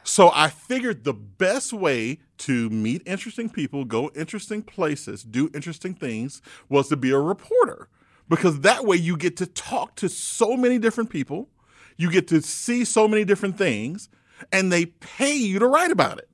So 0.10 0.32
I 0.34 0.50
figured 0.50 1.04
the 1.04 1.14
best 1.14 1.72
way 1.72 2.18
to 2.40 2.68
meet 2.72 3.04
interesting 3.06 3.48
people, 3.48 3.86
go 3.86 4.10
interesting 4.16 4.64
places, 4.64 5.22
do 5.22 5.52
interesting 5.54 5.94
things 5.94 6.42
was 6.68 6.90
to 6.90 6.98
be 6.98 7.12
a 7.12 7.20
reporter. 7.20 7.90
Because 8.28 8.62
that 8.62 8.86
way 8.86 8.98
you 8.98 9.16
get 9.16 9.38
to 9.38 9.46
talk 9.46 9.96
to 9.98 10.10
so 10.10 10.58
many 10.58 10.80
different 10.80 11.12
people, 11.12 11.48
you 11.96 12.10
get 12.10 12.28
to 12.30 12.42
see 12.42 12.84
so 12.86 13.08
many 13.08 13.24
different 13.24 13.56
things, 13.56 14.10
and 14.52 14.72
they 14.72 14.88
pay 14.88 15.36
you 15.36 15.60
to 15.60 15.68
write 15.68 15.92
about 15.92 16.18
it. 16.18 16.30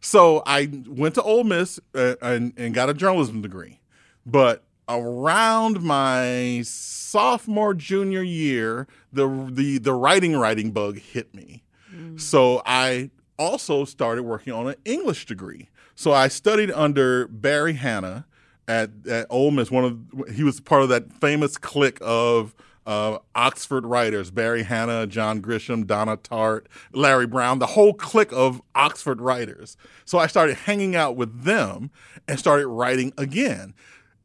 So 0.00 0.44
I 0.46 0.70
went 0.86 1.16
to 1.16 1.22
Ole 1.22 1.42
Miss 1.42 1.80
uh, 1.96 2.14
and, 2.22 2.52
and 2.56 2.74
got 2.74 2.88
a 2.88 2.94
journalism 2.94 3.42
degree. 3.42 3.80
But 4.24 4.62
around 4.88 5.82
my 5.82 6.62
sophomore 6.64 7.74
junior 7.74 8.22
year, 8.22 8.86
the 9.12 9.26
the 9.50 9.78
the 9.78 9.94
writing 9.94 10.36
writing 10.36 10.70
bug 10.70 10.98
hit 10.98 11.34
me. 11.34 11.64
Mm. 12.08 12.20
So 12.20 12.62
I 12.66 13.10
also 13.38 13.84
started 13.84 14.24
working 14.24 14.52
on 14.52 14.68
an 14.68 14.76
English 14.84 15.26
degree. 15.26 15.68
So 15.94 16.12
I 16.12 16.28
studied 16.28 16.70
under 16.70 17.26
Barry 17.28 17.74
Hannah 17.74 18.26
at, 18.66 18.90
at 19.08 19.26
Ole 19.30 19.50
Miss. 19.50 19.70
One 19.70 19.84
of 19.84 20.34
he 20.34 20.42
was 20.42 20.60
part 20.60 20.82
of 20.82 20.88
that 20.90 21.12
famous 21.14 21.56
clique 21.56 21.98
of 22.00 22.54
uh, 22.86 23.18
Oxford 23.34 23.84
writers: 23.84 24.30
Barry 24.30 24.62
Hannah, 24.62 25.06
John 25.06 25.42
Grisham, 25.42 25.86
Donna 25.86 26.16
Tartt, 26.16 26.66
Larry 26.92 27.26
Brown, 27.26 27.58
the 27.58 27.66
whole 27.66 27.94
clique 27.94 28.32
of 28.32 28.62
Oxford 28.74 29.20
writers. 29.20 29.76
So 30.04 30.18
I 30.18 30.26
started 30.26 30.56
hanging 30.56 30.94
out 30.94 31.16
with 31.16 31.42
them 31.44 31.90
and 32.28 32.38
started 32.38 32.68
writing 32.68 33.12
again, 33.18 33.74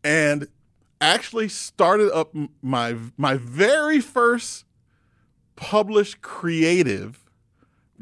and 0.04 0.48
actually 1.02 1.50
started 1.50 2.12
up 2.13 2.36
my 2.62 2.96
my 3.18 3.36
very 3.36 4.00
first 4.00 4.66
published 5.56 6.22
creative 6.22 7.23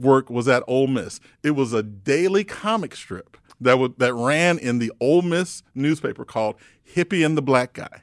work 0.01 0.29
was 0.29 0.48
at 0.48 0.63
Ole 0.67 0.88
Miss. 0.88 1.20
It 1.43 1.51
was 1.51 1.74
a 1.74 1.84
daily 1.84 2.43
comic 2.43 2.96
strip 2.96 3.38
that 3.60 3.93
that 4.00 4.13
ran 4.13 4.58
in 4.58 4.79
the 4.79 4.91
Ole 5.00 5.22
Miss 5.22 5.63
newspaper 5.75 6.25
called 6.25 6.55
Hippie 6.96 7.25
and 7.25 7.38
the 7.38 7.41
Black 7.41 7.74
Guy, 7.74 8.01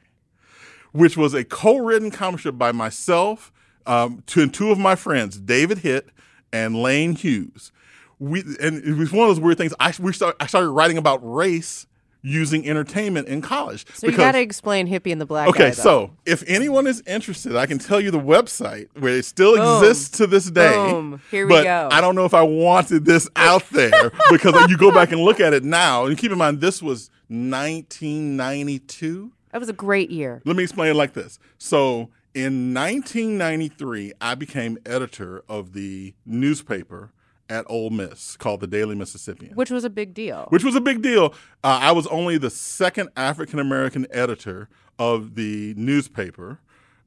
which 0.92 1.16
was 1.16 1.34
a 1.34 1.44
co-written 1.44 2.10
comic 2.10 2.40
strip 2.40 2.56
by 2.56 2.72
myself, 2.72 3.52
um, 3.86 4.22
to 4.26 4.42
and 4.42 4.54
two 4.54 4.70
of 4.70 4.78
my 4.78 4.94
friends, 4.94 5.38
David 5.38 5.78
Hitt 5.78 6.08
and 6.52 6.76
Lane 6.76 7.14
Hughes. 7.14 7.72
We 8.18 8.40
and 8.60 8.82
it 8.82 8.96
was 8.96 9.12
one 9.12 9.28
of 9.28 9.36
those 9.36 9.40
weird 9.40 9.58
things. 9.58 9.74
I 9.78 9.92
we 10.00 10.12
start, 10.12 10.36
I 10.40 10.46
started 10.46 10.70
writing 10.70 10.98
about 10.98 11.20
race 11.22 11.86
using 12.22 12.68
entertainment 12.68 13.28
in 13.28 13.40
college. 13.40 13.86
So 13.94 14.06
because, 14.06 14.12
you 14.12 14.16
got 14.16 14.32
to 14.32 14.40
explain 14.40 14.88
hippie 14.88 15.12
and 15.12 15.20
the 15.20 15.26
black. 15.26 15.48
Okay, 15.48 15.68
guy, 15.68 15.70
so 15.70 16.10
if 16.26 16.42
anyone 16.46 16.86
is 16.86 17.02
interested, 17.06 17.56
I 17.56 17.66
can 17.66 17.78
tell 17.78 18.00
you 18.00 18.10
the 18.10 18.20
website 18.20 18.88
where 18.98 19.16
it 19.16 19.24
still 19.24 19.56
Boom. 19.56 19.84
exists 19.84 20.18
to 20.18 20.26
this 20.26 20.50
day. 20.50 20.72
Boom. 20.72 21.20
Here 21.30 21.46
we 21.46 21.62
go. 21.62 21.88
I 21.90 22.00
don't 22.00 22.14
know 22.14 22.24
if 22.24 22.34
I 22.34 22.42
wanted 22.42 23.04
this 23.04 23.28
out 23.36 23.68
there 23.70 24.10
because 24.30 24.68
you 24.68 24.76
go 24.76 24.92
back 24.92 25.12
and 25.12 25.20
look 25.20 25.40
at 25.40 25.54
it 25.54 25.64
now, 25.64 26.06
and 26.06 26.18
keep 26.18 26.32
in 26.32 26.38
mind 26.38 26.60
this 26.60 26.82
was 26.82 27.10
1992. 27.28 29.32
That 29.52 29.60
was 29.60 29.68
a 29.68 29.74
great 29.74 30.10
year. 30.10 30.42
Let 30.44 30.56
me 30.56 30.62
explain 30.62 30.90
it 30.90 30.94
like 30.94 31.14
this. 31.14 31.38
So 31.56 32.10
in 32.34 32.74
1993, 32.74 34.12
I 34.20 34.34
became 34.34 34.76
editor 34.84 35.42
of 35.48 35.72
the 35.72 36.14
newspaper 36.26 37.12
at 37.48 37.64
Ole 37.68 37.90
Miss 37.90 38.36
called 38.36 38.60
the 38.60 38.66
Daily 38.66 38.94
Mississippian, 38.94 39.54
which 39.54 39.70
was 39.70 39.84
a 39.84 39.90
big 39.90 40.14
deal. 40.14 40.46
Which 40.50 40.64
was 40.64 40.74
a 40.74 40.80
big 40.80 41.02
deal. 41.02 41.34
Uh, 41.64 41.78
I 41.82 41.92
was 41.92 42.06
only 42.08 42.38
the 42.38 42.50
second 42.50 43.10
African 43.16 43.58
American 43.58 44.06
editor 44.10 44.68
of 44.98 45.34
the 45.34 45.74
newspaper. 45.76 46.60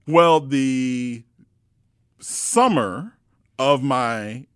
Well, 0.08 0.40
the 0.40 1.24
summer 2.20 3.18
of 3.60 3.84
my 3.84 4.48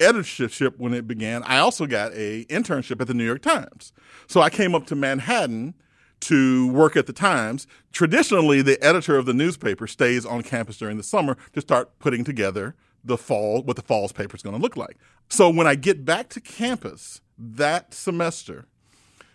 editorship 0.00 0.78
when 0.78 0.92
it 0.92 1.06
began, 1.06 1.42
I 1.44 1.58
also 1.58 1.86
got 1.86 2.12
a 2.12 2.44
internship 2.46 3.00
at 3.00 3.06
the 3.06 3.14
New 3.14 3.24
York 3.24 3.42
Times. 3.42 3.92
So 4.26 4.40
I 4.40 4.50
came 4.50 4.74
up 4.74 4.86
to 4.88 4.94
Manhattan 4.94 5.74
to 6.20 6.68
work 6.68 6.96
at 6.96 7.06
the 7.06 7.12
Times. 7.12 7.66
Traditionally, 7.92 8.62
the 8.62 8.82
editor 8.82 9.16
of 9.16 9.26
the 9.26 9.34
newspaper 9.34 9.86
stays 9.86 10.24
on 10.24 10.42
campus 10.42 10.78
during 10.78 10.96
the 10.96 11.02
summer 11.02 11.36
to 11.52 11.60
start 11.60 11.98
putting 11.98 12.24
together 12.24 12.74
the 13.04 13.18
fall, 13.18 13.62
what 13.62 13.76
the 13.76 13.82
fall's 13.82 14.12
paper 14.12 14.34
is 14.34 14.42
going 14.42 14.56
to 14.56 14.62
look 14.62 14.76
like. 14.76 14.96
So 15.28 15.50
when 15.50 15.66
I 15.66 15.74
get 15.74 16.04
back 16.04 16.28
to 16.30 16.40
campus 16.40 17.20
that 17.38 17.92
semester, 17.92 18.66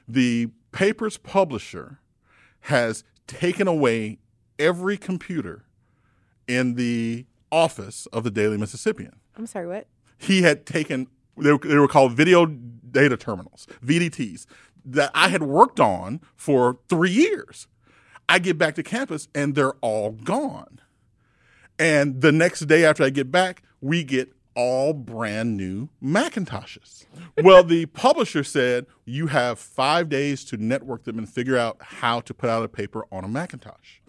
the 0.08 0.50
paper's 0.72 1.18
publisher 1.18 2.00
has 2.62 3.04
taken 3.28 3.68
away 3.68 4.18
every 4.58 4.98
computer 4.98 5.66
in 6.48 6.76
the 6.76 7.26
office 7.52 8.08
of 8.08 8.24
the 8.24 8.32
Daily 8.32 8.58
Mississippian. 8.58 9.20
I'm 9.38 9.46
sorry, 9.46 9.68
what? 9.68 9.88
He 10.18 10.42
had 10.42 10.66
taken, 10.66 11.08
they 11.38 11.52
were, 11.52 11.60
they 11.60 11.78
were 11.78 11.88
called 11.88 12.14
video 12.14 12.46
data 12.46 13.18
terminals, 13.18 13.68
VDTs, 13.86 14.46
that 14.86 15.12
I 15.14 15.30
had 15.30 15.44
worked 15.44 15.80
on 15.80 16.22
for 16.36 16.80
three 16.90 17.12
years. 17.12 17.68
I 18.28 18.40
get 18.40 18.58
back 18.58 18.76
to 18.76 18.84
campus 18.84 19.28
and 19.34 19.56
they're 19.56 19.74
all 19.76 20.12
gone. 20.12 20.82
And 21.80 22.22
the 22.22 22.34
next 22.34 22.62
day 22.62 22.84
after 22.86 23.04
I 23.04 23.10
get 23.10 23.32
back, 23.32 23.64
we 23.82 24.04
get 24.04 24.34
all 24.54 24.92
brand 24.94 25.56
new 25.56 25.88
Macintoshes. 26.04 27.06
well, 27.44 27.64
the 27.64 27.86
publisher 27.88 28.44
said 28.44 28.86
you 29.06 29.28
have 29.28 29.58
five 29.58 30.10
days 30.10 30.44
to 30.46 30.58
network 30.58 31.06
them 31.06 31.18
and 31.18 31.30
figure 31.30 31.58
out 31.58 31.78
how 31.80 32.20
to 32.20 32.34
put 32.34 32.50
out 32.50 32.64
a 32.64 32.68
paper 32.68 33.06
on 33.12 33.24
a 33.24 33.28
Macintosh. 33.30 34.00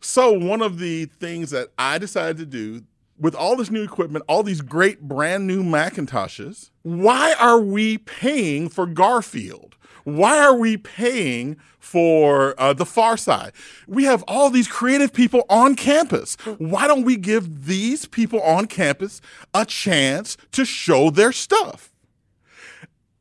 So, 0.00 0.32
one 0.32 0.62
of 0.62 0.78
the 0.78 1.04
things 1.04 1.50
that 1.50 1.68
I 1.78 1.98
decided 1.98 2.38
to 2.38 2.46
do 2.46 2.84
with 3.18 3.34
all 3.34 3.54
this 3.54 3.70
new 3.70 3.82
equipment, 3.82 4.24
all 4.26 4.42
these 4.42 4.62
great 4.62 5.02
brand 5.02 5.46
new 5.46 5.62
Macintoshes, 5.62 6.70
why 6.82 7.34
are 7.38 7.60
we 7.60 7.98
paying 7.98 8.70
for 8.70 8.86
Garfield? 8.86 9.76
Why 10.04 10.38
are 10.38 10.54
we 10.54 10.76
paying 10.76 11.56
for 11.78 12.54
uh, 12.58 12.72
the 12.72 12.86
far 12.86 13.16
side? 13.16 13.52
We 13.86 14.04
have 14.04 14.22
all 14.28 14.50
these 14.50 14.68
creative 14.68 15.12
people 15.12 15.44
on 15.48 15.74
campus. 15.74 16.36
Why 16.58 16.86
don't 16.86 17.04
we 17.04 17.16
give 17.16 17.66
these 17.66 18.06
people 18.06 18.40
on 18.42 18.66
campus 18.66 19.20
a 19.54 19.64
chance 19.64 20.36
to 20.52 20.64
show 20.64 21.10
their 21.10 21.32
stuff? 21.32 21.92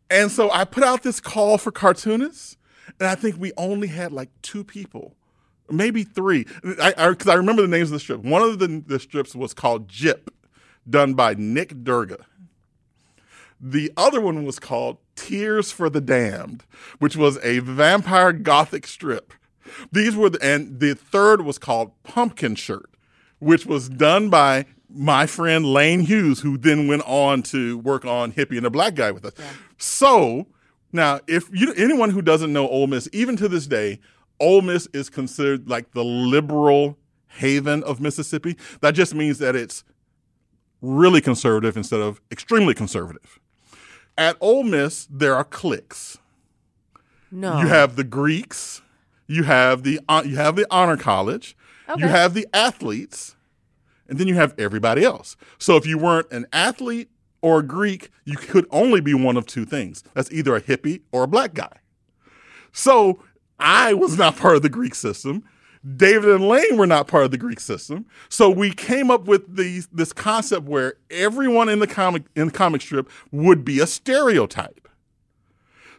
And 0.09 0.31
so 0.31 0.49
I 0.51 0.65
put 0.65 0.83
out 0.83 1.03
this 1.03 1.19
call 1.19 1.57
for 1.57 1.71
cartoonists, 1.71 2.57
and 2.99 3.07
I 3.07 3.15
think 3.15 3.37
we 3.37 3.51
only 3.57 3.87
had 3.87 4.11
like 4.11 4.29
two 4.41 4.63
people 4.63 5.15
maybe 5.71 6.03
three. 6.03 6.45
Because 6.61 6.79
I, 6.79 7.09
I, 7.09 7.15
I, 7.31 7.35
remember 7.35 7.61
the 7.61 7.67
names 7.67 7.89
of 7.89 7.93
the 7.93 7.99
strips. 7.99 8.23
One 8.23 8.41
of 8.41 8.59
the, 8.59 8.83
the 8.85 8.99
strips 8.99 9.35
was 9.35 9.53
called 9.53 9.87
Jip, 9.87 10.31
done 10.89 11.13
by 11.13 11.35
Nick 11.35 11.83
Durga. 11.83 12.25
The 13.59 13.91
other 13.97 14.21
one 14.21 14.45
was 14.45 14.59
called 14.59 14.97
Tears 15.19 15.71
for 15.71 15.89
the 15.89 15.99
Damned, 15.99 16.63
which 16.99 17.17
was 17.17 17.37
a 17.43 17.59
vampire 17.59 18.31
gothic 18.31 18.87
strip. 18.87 19.33
These 19.91 20.15
were 20.15 20.29
the, 20.29 20.39
and 20.41 20.79
the 20.79 20.95
third 20.95 21.41
was 21.41 21.57
called 21.57 21.91
Pumpkin 22.03 22.55
Shirt, 22.55 22.89
which 23.39 23.65
was 23.65 23.89
done 23.89 24.29
by 24.29 24.65
my 24.89 25.27
friend 25.27 25.65
Lane 25.65 25.99
Hughes, 25.99 26.39
who 26.39 26.57
then 26.57 26.87
went 26.87 27.03
on 27.05 27.43
to 27.43 27.77
work 27.79 28.05
on 28.05 28.31
Hippie 28.31 28.55
and 28.55 28.65
the 28.65 28.71
Black 28.71 28.95
Guy 28.95 29.11
with 29.11 29.25
us. 29.25 29.33
Yeah. 29.37 29.45
So 29.77 30.47
now, 30.91 31.19
if 31.27 31.49
you 31.51 31.73
anyone 31.73 32.09
who 32.11 32.21
doesn't 32.21 32.51
know 32.51 32.67
Ole 32.67 32.87
Miss, 32.87 33.07
even 33.13 33.35
to 33.37 33.47
this 33.47 33.67
day, 33.67 33.99
Ole 34.39 34.61
Miss 34.61 34.87
is 34.93 35.09
considered 35.09 35.69
like 35.69 35.91
the 35.91 36.03
liberal 36.03 36.97
haven 37.27 37.83
of 37.83 37.99
Mississippi. 37.99 38.57
That 38.81 38.91
just 38.91 39.13
means 39.13 39.37
that 39.39 39.55
it's 39.55 39.83
really 40.81 41.21
conservative 41.21 41.77
instead 41.77 41.99
of 41.99 42.21
extremely 42.31 42.73
conservative. 42.73 43.38
At 44.19 44.35
Ole 44.41 44.63
Miss, 44.63 45.07
there 45.09 45.33
are 45.33 45.45
cliques. 45.45 46.17
No, 47.31 47.61
you 47.61 47.67
have 47.67 47.95
the 47.95 48.03
Greeks, 48.03 48.81
you 49.27 49.43
have 49.43 49.83
the 49.83 49.99
uh, 50.09 50.23
you 50.25 50.35
have 50.35 50.55
the 50.55 50.67
honor 50.69 50.97
college, 50.97 51.55
okay. 51.87 52.01
you 52.01 52.07
have 52.07 52.33
the 52.33 52.45
athletes, 52.53 53.37
and 54.09 54.19
then 54.19 54.27
you 54.27 54.35
have 54.35 54.53
everybody 54.57 55.05
else. 55.05 55.37
So 55.57 55.77
if 55.77 55.85
you 55.85 55.97
weren't 55.97 56.29
an 56.31 56.47
athlete 56.51 57.09
or 57.41 57.59
a 57.59 57.63
Greek, 57.63 58.11
you 58.25 58.35
could 58.35 58.67
only 58.71 58.99
be 58.99 59.13
one 59.13 59.37
of 59.37 59.45
two 59.45 59.63
things. 59.63 60.03
That's 60.13 60.31
either 60.31 60.55
a 60.55 60.61
hippie 60.61 61.01
or 61.13 61.23
a 61.23 61.27
black 61.27 61.53
guy. 61.53 61.77
So 62.73 63.23
I 63.57 63.93
was 63.93 64.17
not 64.17 64.35
part 64.35 64.57
of 64.57 64.63
the 64.63 64.69
Greek 64.69 64.95
system. 64.95 65.43
David 65.95 66.29
and 66.29 66.47
Lane 66.47 66.77
were 66.77 66.87
not 66.87 67.07
part 67.07 67.23
of 67.23 67.31
the 67.31 67.37
Greek 67.37 67.59
system. 67.59 68.05
So 68.27 68.49
we 68.49 68.71
came 68.71 69.09
up 69.09 69.25
with 69.25 69.55
these, 69.55 69.87
this 69.87 70.11
concept 70.11 70.65
where 70.65 70.95
everyone 71.09 71.69
in 71.69 71.79
the 71.79 71.87
comic 71.87 72.23
in 72.35 72.47
the 72.47 72.53
comic 72.53 72.81
strip 72.81 73.09
would 73.31 73.63
be 73.63 73.79
a 73.79 73.87
stereotype. 73.87 74.87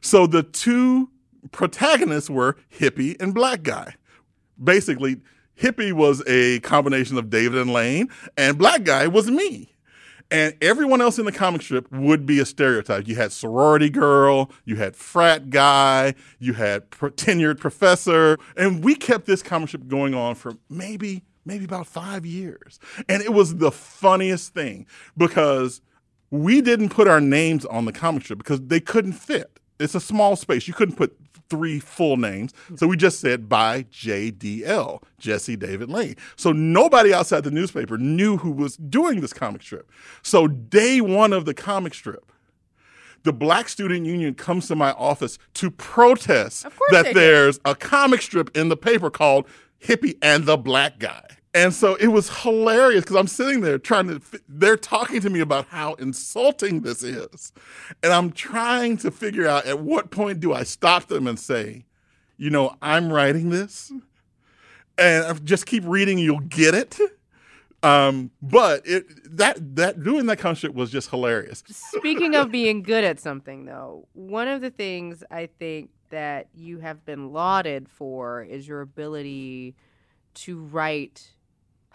So 0.02 0.26
the 0.26 0.42
two 0.42 1.10
protagonists 1.50 2.28
were 2.28 2.56
hippie 2.70 3.20
and 3.20 3.34
black 3.34 3.62
guy. 3.62 3.94
Basically, 4.62 5.20
hippie 5.58 5.92
was 5.92 6.22
a 6.26 6.60
combination 6.60 7.16
of 7.16 7.30
David 7.30 7.58
and 7.58 7.72
Lane, 7.72 8.10
and 8.36 8.58
black 8.58 8.84
guy 8.84 9.06
was 9.06 9.30
me 9.30 9.72
and 10.30 10.54
everyone 10.60 11.00
else 11.00 11.18
in 11.18 11.24
the 11.24 11.32
comic 11.32 11.62
strip 11.62 11.90
would 11.92 12.26
be 12.26 12.38
a 12.40 12.46
stereotype. 12.46 13.08
You 13.08 13.16
had 13.16 13.32
sorority 13.32 13.90
girl, 13.90 14.50
you 14.64 14.76
had 14.76 14.96
frat 14.96 15.50
guy, 15.50 16.14
you 16.38 16.52
had 16.54 16.90
tenured 16.90 17.58
professor, 17.58 18.38
and 18.56 18.84
we 18.84 18.94
kept 18.94 19.26
this 19.26 19.42
comic 19.42 19.68
strip 19.68 19.88
going 19.88 20.14
on 20.14 20.34
for 20.34 20.54
maybe 20.68 21.22
maybe 21.44 21.64
about 21.64 21.86
5 21.86 22.26
years. 22.26 22.78
And 23.08 23.22
it 23.22 23.32
was 23.32 23.56
the 23.56 23.70
funniest 23.70 24.54
thing 24.54 24.86
because 25.16 25.80
we 26.30 26.60
didn't 26.60 26.90
put 26.90 27.08
our 27.08 27.20
names 27.20 27.64
on 27.66 27.84
the 27.84 27.92
comic 27.92 28.24
strip 28.24 28.38
because 28.38 28.60
they 28.60 28.80
couldn't 28.80 29.14
fit. 29.14 29.59
It's 29.80 29.94
a 29.94 30.00
small 30.00 30.36
space. 30.36 30.68
You 30.68 30.74
couldn't 30.74 30.96
put 30.96 31.16
three 31.48 31.80
full 31.80 32.16
names. 32.16 32.52
So 32.76 32.86
we 32.86 32.96
just 32.96 33.20
said 33.20 33.48
by 33.48 33.82
JDL, 33.84 35.02
Jesse 35.18 35.56
David 35.56 35.90
Lane. 35.90 36.14
So 36.36 36.52
nobody 36.52 37.12
outside 37.12 37.44
the 37.44 37.50
newspaper 37.50 37.98
knew 37.98 38.36
who 38.38 38.52
was 38.52 38.76
doing 38.76 39.20
this 39.20 39.32
comic 39.32 39.62
strip. 39.62 39.90
So 40.22 40.46
day 40.46 41.00
one 41.00 41.32
of 41.32 41.44
the 41.44 41.54
comic 41.54 41.92
strip, 41.94 42.30
the 43.24 43.32
Black 43.32 43.68
Student 43.68 44.06
Union 44.06 44.34
comes 44.34 44.68
to 44.68 44.76
my 44.76 44.92
office 44.92 45.38
to 45.54 45.70
protest 45.70 46.66
that 46.90 47.12
there's 47.12 47.60
a 47.64 47.74
comic 47.74 48.22
strip 48.22 48.56
in 48.56 48.68
the 48.68 48.76
paper 48.76 49.10
called 49.10 49.46
Hippie 49.82 50.16
and 50.22 50.46
the 50.46 50.56
Black 50.56 50.98
Guy. 50.98 51.24
And 51.52 51.74
so 51.74 51.96
it 51.96 52.08
was 52.08 52.42
hilarious 52.42 53.02
because 53.02 53.16
I'm 53.16 53.26
sitting 53.26 53.60
there 53.60 53.78
trying 53.78 54.06
to, 54.06 54.20
they're 54.48 54.76
talking 54.76 55.20
to 55.20 55.30
me 55.30 55.40
about 55.40 55.66
how 55.66 55.94
insulting 55.94 56.82
this 56.82 57.02
is. 57.02 57.52
And 58.02 58.12
I'm 58.12 58.30
trying 58.30 58.98
to 58.98 59.10
figure 59.10 59.48
out 59.48 59.66
at 59.66 59.80
what 59.80 60.10
point 60.10 60.38
do 60.38 60.52
I 60.52 60.62
stop 60.62 61.08
them 61.08 61.26
and 61.26 61.38
say, 61.38 61.86
you 62.36 62.50
know, 62.50 62.76
I'm 62.80 63.12
writing 63.12 63.50
this 63.50 63.92
and 64.96 65.44
just 65.44 65.66
keep 65.66 65.82
reading, 65.86 66.18
you'll 66.18 66.38
get 66.40 66.74
it. 66.74 66.98
Um, 67.82 68.30
but 68.42 68.86
it 68.86 69.06
that 69.38 69.76
that 69.76 70.02
doing 70.02 70.26
that 70.26 70.38
kind 70.38 70.52
of 70.52 70.58
shit 70.58 70.74
was 70.74 70.90
just 70.90 71.08
hilarious. 71.08 71.64
Speaking 71.66 72.34
of 72.34 72.50
being 72.52 72.82
good 72.82 73.04
at 73.04 73.18
something, 73.18 73.64
though, 73.64 74.06
one 74.12 74.48
of 74.48 74.60
the 74.60 74.70
things 74.70 75.24
I 75.30 75.48
think 75.58 75.88
that 76.10 76.48
you 76.54 76.80
have 76.80 77.06
been 77.06 77.32
lauded 77.32 77.88
for 77.88 78.42
is 78.42 78.68
your 78.68 78.82
ability 78.82 79.76
to 80.34 80.58
write 80.58 81.30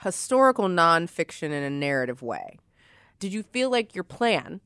historical 0.01 0.67
nonfiction 0.67 1.51
in 1.51 1.63
a 1.63 1.69
narrative 1.69 2.21
way. 2.21 2.57
Did 3.19 3.33
you 3.33 3.43
feel 3.43 3.69
like 3.69 3.95
your 3.95 4.03
plan 4.03 4.61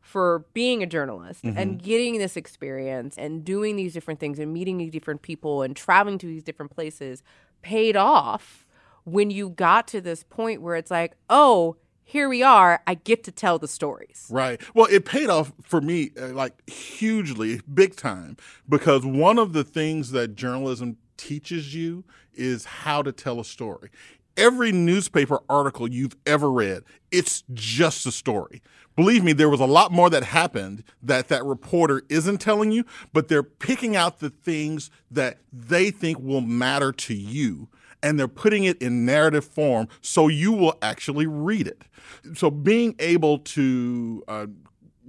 for 0.00 0.46
being 0.54 0.82
a 0.82 0.86
journalist 0.86 1.44
mm-hmm. 1.44 1.58
and 1.58 1.82
getting 1.82 2.18
this 2.18 2.36
experience 2.36 3.18
and 3.18 3.44
doing 3.44 3.76
these 3.76 3.92
different 3.92 4.18
things 4.18 4.38
and 4.38 4.52
meeting 4.52 4.78
these 4.78 4.90
different 4.90 5.20
people 5.20 5.62
and 5.62 5.76
traveling 5.76 6.16
to 6.18 6.26
these 6.26 6.42
different 6.42 6.72
places 6.72 7.22
paid 7.60 7.94
off 7.94 8.66
when 9.04 9.30
you 9.30 9.50
got 9.50 9.86
to 9.88 10.00
this 10.00 10.22
point 10.22 10.62
where 10.62 10.76
it's 10.76 10.90
like, 10.90 11.14
oh, 11.28 11.76
here 12.02 12.28
we 12.28 12.42
are. 12.42 12.82
I 12.86 12.94
get 12.94 13.22
to 13.24 13.32
tell 13.32 13.58
the 13.58 13.68
stories. 13.68 14.26
Right. 14.30 14.60
Well, 14.74 14.86
it 14.90 15.04
paid 15.04 15.28
off 15.28 15.52
for 15.62 15.82
me 15.82 16.10
uh, 16.18 16.28
like 16.28 16.68
hugely, 16.70 17.60
big 17.72 17.94
time, 17.94 18.38
because 18.66 19.04
one 19.04 19.38
of 19.38 19.52
the 19.52 19.62
things 19.62 20.12
that 20.12 20.34
journalism 20.34 20.96
teaches 21.18 21.74
you 21.74 22.04
is 22.32 22.64
how 22.64 23.02
to 23.02 23.12
tell 23.12 23.40
a 23.40 23.44
story 23.44 23.90
every 24.38 24.72
newspaper 24.72 25.40
article 25.48 25.90
you've 25.90 26.16
ever 26.24 26.50
read, 26.50 26.84
it's 27.10 27.44
just 27.52 28.06
a 28.06 28.12
story. 28.12 28.62
Believe 28.96 29.22
me, 29.22 29.32
there 29.32 29.48
was 29.48 29.60
a 29.60 29.66
lot 29.66 29.92
more 29.92 30.08
that 30.10 30.24
happened 30.24 30.82
that 31.02 31.28
that 31.28 31.44
reporter 31.44 32.02
isn't 32.08 32.38
telling 32.38 32.72
you, 32.72 32.84
but 33.12 33.28
they're 33.28 33.42
picking 33.42 33.94
out 33.94 34.20
the 34.20 34.30
things 34.30 34.90
that 35.10 35.38
they 35.52 35.90
think 35.90 36.18
will 36.18 36.40
matter 36.40 36.92
to 36.92 37.14
you 37.14 37.68
and 38.02 38.18
they're 38.18 38.28
putting 38.28 38.64
it 38.64 38.80
in 38.80 39.04
narrative 39.04 39.44
form 39.44 39.88
so 40.00 40.28
you 40.28 40.52
will 40.52 40.76
actually 40.82 41.26
read 41.26 41.66
it. 41.66 41.82
So 42.34 42.50
being 42.50 42.94
able 42.98 43.38
to 43.38 44.24
uh, 44.28 44.46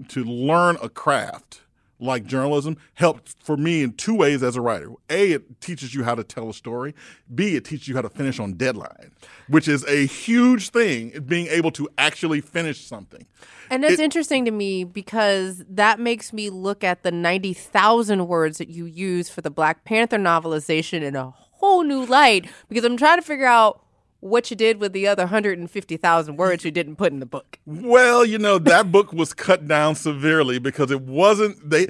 to 0.09 0.23
learn 0.23 0.77
a 0.81 0.89
craft 0.89 1.61
like 1.99 2.25
journalism 2.25 2.77
helped 2.93 3.35
for 3.43 3.57
me 3.57 3.83
in 3.83 3.93
two 3.93 4.15
ways 4.15 4.41
as 4.41 4.55
a 4.55 4.61
writer. 4.61 4.89
A, 5.09 5.33
it 5.33 5.61
teaches 5.61 5.93
you 5.93 6.03
how 6.03 6.15
to 6.15 6.23
tell 6.23 6.49
a 6.49 6.53
story. 6.53 6.95
B, 7.33 7.55
it 7.55 7.65
teaches 7.65 7.87
you 7.87 7.95
how 7.95 8.01
to 8.01 8.09
finish 8.09 8.39
on 8.39 8.53
deadline, 8.53 9.11
which 9.47 9.67
is 9.67 9.85
a 9.85 10.05
huge 10.05 10.69
thing, 10.69 11.19
being 11.25 11.47
able 11.47 11.71
to 11.71 11.89
actually 11.97 12.41
finish 12.41 12.85
something. 12.85 13.25
And 13.69 13.83
that's 13.83 13.95
it, 13.95 13.99
interesting 13.99 14.45
to 14.45 14.51
me 14.51 14.83
because 14.83 15.63
that 15.69 15.99
makes 15.99 16.33
me 16.33 16.49
look 16.49 16.83
at 16.83 17.03
the 17.03 17.11
90,000 17.11 18.27
words 18.27 18.57
that 18.57 18.69
you 18.69 18.85
use 18.85 19.29
for 19.29 19.41
the 19.41 19.51
Black 19.51 19.83
Panther 19.83 20.17
novelization 20.17 21.01
in 21.01 21.15
a 21.15 21.33
whole 21.59 21.83
new 21.83 22.05
light 22.05 22.49
because 22.69 22.85
I'm 22.85 22.97
trying 22.97 23.19
to 23.19 23.25
figure 23.25 23.45
out 23.45 23.83
what 24.19 24.49
you 24.49 24.55
did 24.55 24.79
with 24.79 24.93
the 24.93 25.07
other 25.07 25.23
150,000 25.23 26.35
words 26.35 26.65
you 26.65 26.71
didn't 26.71 26.97
put 26.97 27.11
in 27.11 27.19
the 27.19 27.25
book. 27.25 27.59
Well, 27.65 28.25
you 28.25 28.37
know, 28.37 28.57
that 28.59 28.91
book 28.91 29.13
was 29.13 29.33
cut 29.33 29.67
down 29.67 29.95
severely 29.95 30.59
because 30.59 30.91
it 30.91 31.01
wasn't 31.01 31.69
they 31.69 31.87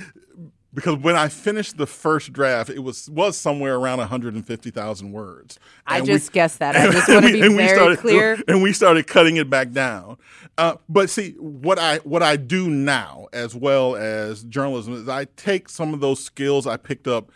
because 0.73 0.97
when 0.97 1.15
I 1.15 1.29
finished 1.29 1.77
the 1.77 1.87
first 1.87 2.31
draft, 2.31 2.69
it 2.69 2.79
was 2.79 3.09
was 3.09 3.37
somewhere 3.37 3.75
around 3.75 3.99
150,000 3.99 5.11
words. 5.11 5.59
I 5.87 6.01
just 6.01 6.29
we, 6.29 6.33
guessed 6.33 6.59
that. 6.59 6.75
I 6.75 6.91
just 6.91 7.09
want 7.09 7.25
to 7.25 7.33
be 7.33 7.41
very 7.41 7.69
started, 7.69 7.99
clear. 7.99 8.39
And 8.47 8.61
we 8.61 8.73
started 8.73 9.07
cutting 9.07 9.37
it 9.37 9.49
back 9.49 9.71
down. 9.71 10.17
Uh, 10.57 10.75
but 10.87 11.09
see, 11.09 11.31
what 11.39 11.79
I 11.79 11.97
what 11.99 12.21
I 12.21 12.35
do 12.35 12.69
now, 12.69 13.27
as 13.33 13.55
well 13.55 13.95
as 13.95 14.43
journalism, 14.43 14.93
is 14.93 15.09
I 15.09 15.25
take 15.35 15.69
some 15.69 15.93
of 15.93 16.01
those 16.01 16.23
skills 16.23 16.67
I 16.67 16.77
picked 16.77 17.07
up 17.07 17.31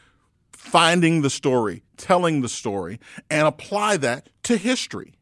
finding 0.52 1.22
the 1.22 1.30
story, 1.30 1.83
telling 1.98 2.42
the 2.42 2.50
story, 2.50 3.00
and 3.30 3.48
apply 3.48 3.98
that 3.98 4.30
to 4.44 4.58
history, 4.58 5.14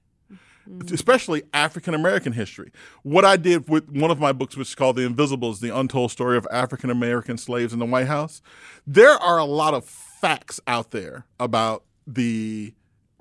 mm-hmm. 0.69 0.93
especially 0.93 1.43
African 1.53 1.93
American 1.93 2.33
history. 2.33 2.71
What 3.03 3.25
I 3.25 3.37
did 3.37 3.69
with 3.69 3.89
one 3.89 4.11
of 4.11 4.19
my 4.19 4.31
books, 4.31 4.55
which 4.55 4.69
is 4.69 4.75
called 4.75 4.95
The 4.95 5.05
Invisibles 5.05 5.59
The 5.59 5.75
Untold 5.75 6.11
Story 6.11 6.37
of 6.37 6.47
African 6.51 6.89
American 6.89 7.37
Slaves 7.37 7.73
in 7.73 7.79
the 7.79 7.85
White 7.85 8.07
House, 8.07 8.41
there 8.85 9.13
are 9.13 9.37
a 9.37 9.45
lot 9.45 9.73
of 9.73 9.85
facts 9.85 10.59
out 10.67 10.91
there 10.91 11.25
about 11.39 11.83
the 12.07 12.73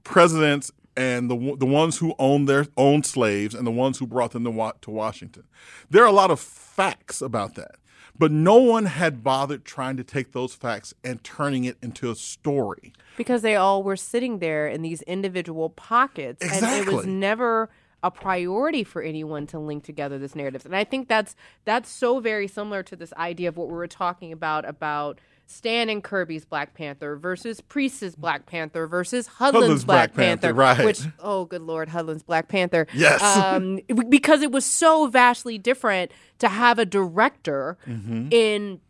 presidents 0.05 0.71
and 0.97 1.31
the 1.31 1.57
the 1.57 1.67
ones 1.67 1.99
who 1.99 2.15
owned 2.19 2.49
their 2.49 2.67
own 2.77 3.03
slaves 3.03 3.55
and 3.55 3.67
the 3.67 3.71
ones 3.71 3.99
who 3.99 4.07
brought 4.07 4.33
them 4.33 4.45
to, 4.45 4.75
to 4.81 4.91
Washington. 4.91 5.45
There 5.89 6.03
are 6.03 6.09
a 6.09 6.13
lot 6.13 6.31
of 6.31 6.41
facts 6.41 7.23
about 7.23 7.55
that. 7.55 7.77
But 8.21 8.33
no 8.33 8.57
one 8.57 8.85
had 8.85 9.25
bothered 9.25 9.65
trying 9.65 9.97
to 9.97 10.05
take 10.05 10.33
those 10.33 10.53
facts 10.53 10.93
and 11.03 11.25
turning 11.25 11.65
it 11.65 11.79
into 11.83 12.11
a 12.11 12.15
story. 12.15 12.93
Because 13.17 13.41
they 13.41 13.57
all 13.57 13.83
were 13.83 13.97
sitting 13.97 14.41
there 14.41 14.69
in 14.69 14.83
these 14.83 15.01
individual 15.03 15.71
pockets. 15.71 16.45
Exactly. 16.45 16.81
And 16.81 16.89
it 16.89 16.95
was 16.95 17.07
never 17.07 17.71
a 18.03 18.11
priority 18.11 18.85
for 18.85 19.01
anyone 19.01 19.47
to 19.47 19.59
link 19.59 19.85
together 19.85 20.19
this 20.19 20.35
narrative. 20.35 20.67
And 20.67 20.77
I 20.77 20.85
think 20.85 21.09
that's 21.09 21.35
that's 21.65 21.89
so 21.89 22.21
very 22.21 22.47
similar 22.47 22.83
to 22.83 22.95
this 22.95 23.15
idea 23.15 23.49
of 23.49 23.57
what 23.57 23.69
we 23.69 23.75
were 23.75 23.87
talking 23.87 24.33
about 24.33 24.69
about 24.69 25.19
Stan 25.51 25.89
and 25.89 26.03
Kirby's 26.05 26.45
Black 26.45 26.75
Panther 26.75 27.17
versus 27.17 27.61
Priest's 27.61 28.15
Black 28.15 28.47
Panther 28.47 28.87
versus 28.87 29.27
Hudlin's, 29.27 29.65
Hudlin's 29.65 29.85
Black, 29.85 30.15
Black 30.15 30.25
Panther, 30.27 30.47
Panther, 30.49 30.55
right. 30.55 30.85
which 30.85 31.01
oh 31.19 31.45
good 31.45 31.63
lord, 31.63 31.89
Hudlin's 31.89 32.23
Black 32.23 32.49
Panther. 32.49 32.87
Yes. 32.95 33.21
um, 33.23 33.81
because 34.09 34.43
it 34.43 34.53
was 34.53 34.65
so 34.65 35.07
vastly 35.09 35.59
different 35.59 36.13
to 36.39 36.49
have 36.49 36.79
a 36.79 36.85
director 36.87 37.77
Mm-hmm. 37.87 38.29
in 38.31 38.81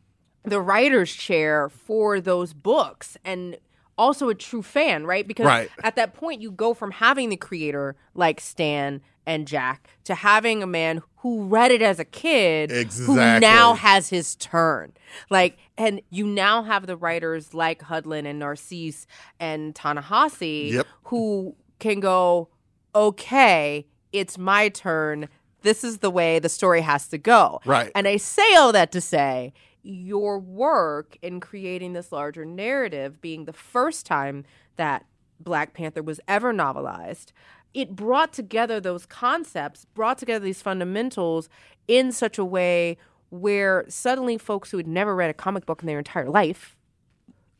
the 0.44 0.60
writer's 0.60 1.12
chair 1.12 1.68
for 1.68 2.20
those 2.20 2.52
books 2.54 3.16
and 3.24 3.56
also 3.98 4.28
a 4.30 4.34
true 4.34 4.62
fan, 4.62 5.04
right? 5.06 5.26
Because 5.28 5.44
Right. 5.46 5.70
at 5.84 5.96
that 5.96 6.14
point 6.14 6.40
you 6.40 6.50
go 6.50 6.72
from 6.72 6.90
having 6.92 7.28
the 7.28 7.36
creator 7.36 7.94
like 8.14 8.40
Stan 8.40 9.02
and 9.30 9.46
Jack 9.46 9.88
to 10.04 10.14
having 10.16 10.60
a 10.62 10.66
man 10.66 11.02
who 11.18 11.44
read 11.44 11.70
it 11.70 11.82
as 11.82 12.00
a 12.00 12.04
kid 12.04 12.70
who 13.06 13.14
now 13.14 13.74
has 13.74 14.08
his 14.08 14.34
turn. 14.36 14.92
Like 15.30 15.56
and 15.78 16.00
you 16.10 16.26
now 16.26 16.62
have 16.64 16.86
the 16.86 16.96
writers 16.96 17.54
like 17.54 17.82
Hudlin 17.82 18.26
and 18.26 18.38
Narcisse 18.40 19.06
and 19.38 19.74
Ta-Nehisi 19.74 20.72
Yep. 20.72 20.86
who 21.04 21.54
can 21.78 22.00
go, 22.00 22.48
"Okay, 22.94 23.86
it's 24.12 24.36
my 24.36 24.68
turn. 24.68 25.28
This 25.62 25.84
is 25.84 25.98
the 25.98 26.10
way 26.10 26.38
the 26.40 26.48
story 26.48 26.80
has 26.80 27.06
to 27.08 27.18
go." 27.18 27.60
Right. 27.64 27.92
And 27.94 28.08
I 28.08 28.16
say 28.16 28.54
all 28.56 28.72
that 28.72 28.90
to 28.92 29.00
say 29.00 29.52
your 29.82 30.38
work 30.38 31.16
in 31.22 31.40
creating 31.40 31.92
this 31.92 32.10
larger 32.12 32.44
narrative 32.44 33.20
being 33.20 33.44
the 33.44 33.52
first 33.52 34.04
time 34.06 34.44
that 34.76 35.06
Black 35.38 35.72
Panther 35.72 36.02
was 36.02 36.20
ever 36.28 36.52
novelized, 36.52 37.32
it 37.74 37.94
brought 37.94 38.32
together 38.32 38.80
those 38.80 39.06
concepts, 39.06 39.86
brought 39.94 40.18
together 40.18 40.44
these 40.44 40.62
fundamentals 40.62 41.48
in 41.88 42.12
such 42.12 42.38
a 42.38 42.44
way 42.44 42.96
where 43.30 43.84
suddenly 43.88 44.36
folks 44.36 44.70
who 44.70 44.76
had 44.76 44.88
never 44.88 45.14
read 45.14 45.30
a 45.30 45.34
comic 45.34 45.66
book 45.66 45.82
in 45.82 45.86
their 45.86 45.98
entire 45.98 46.28
life 46.28 46.76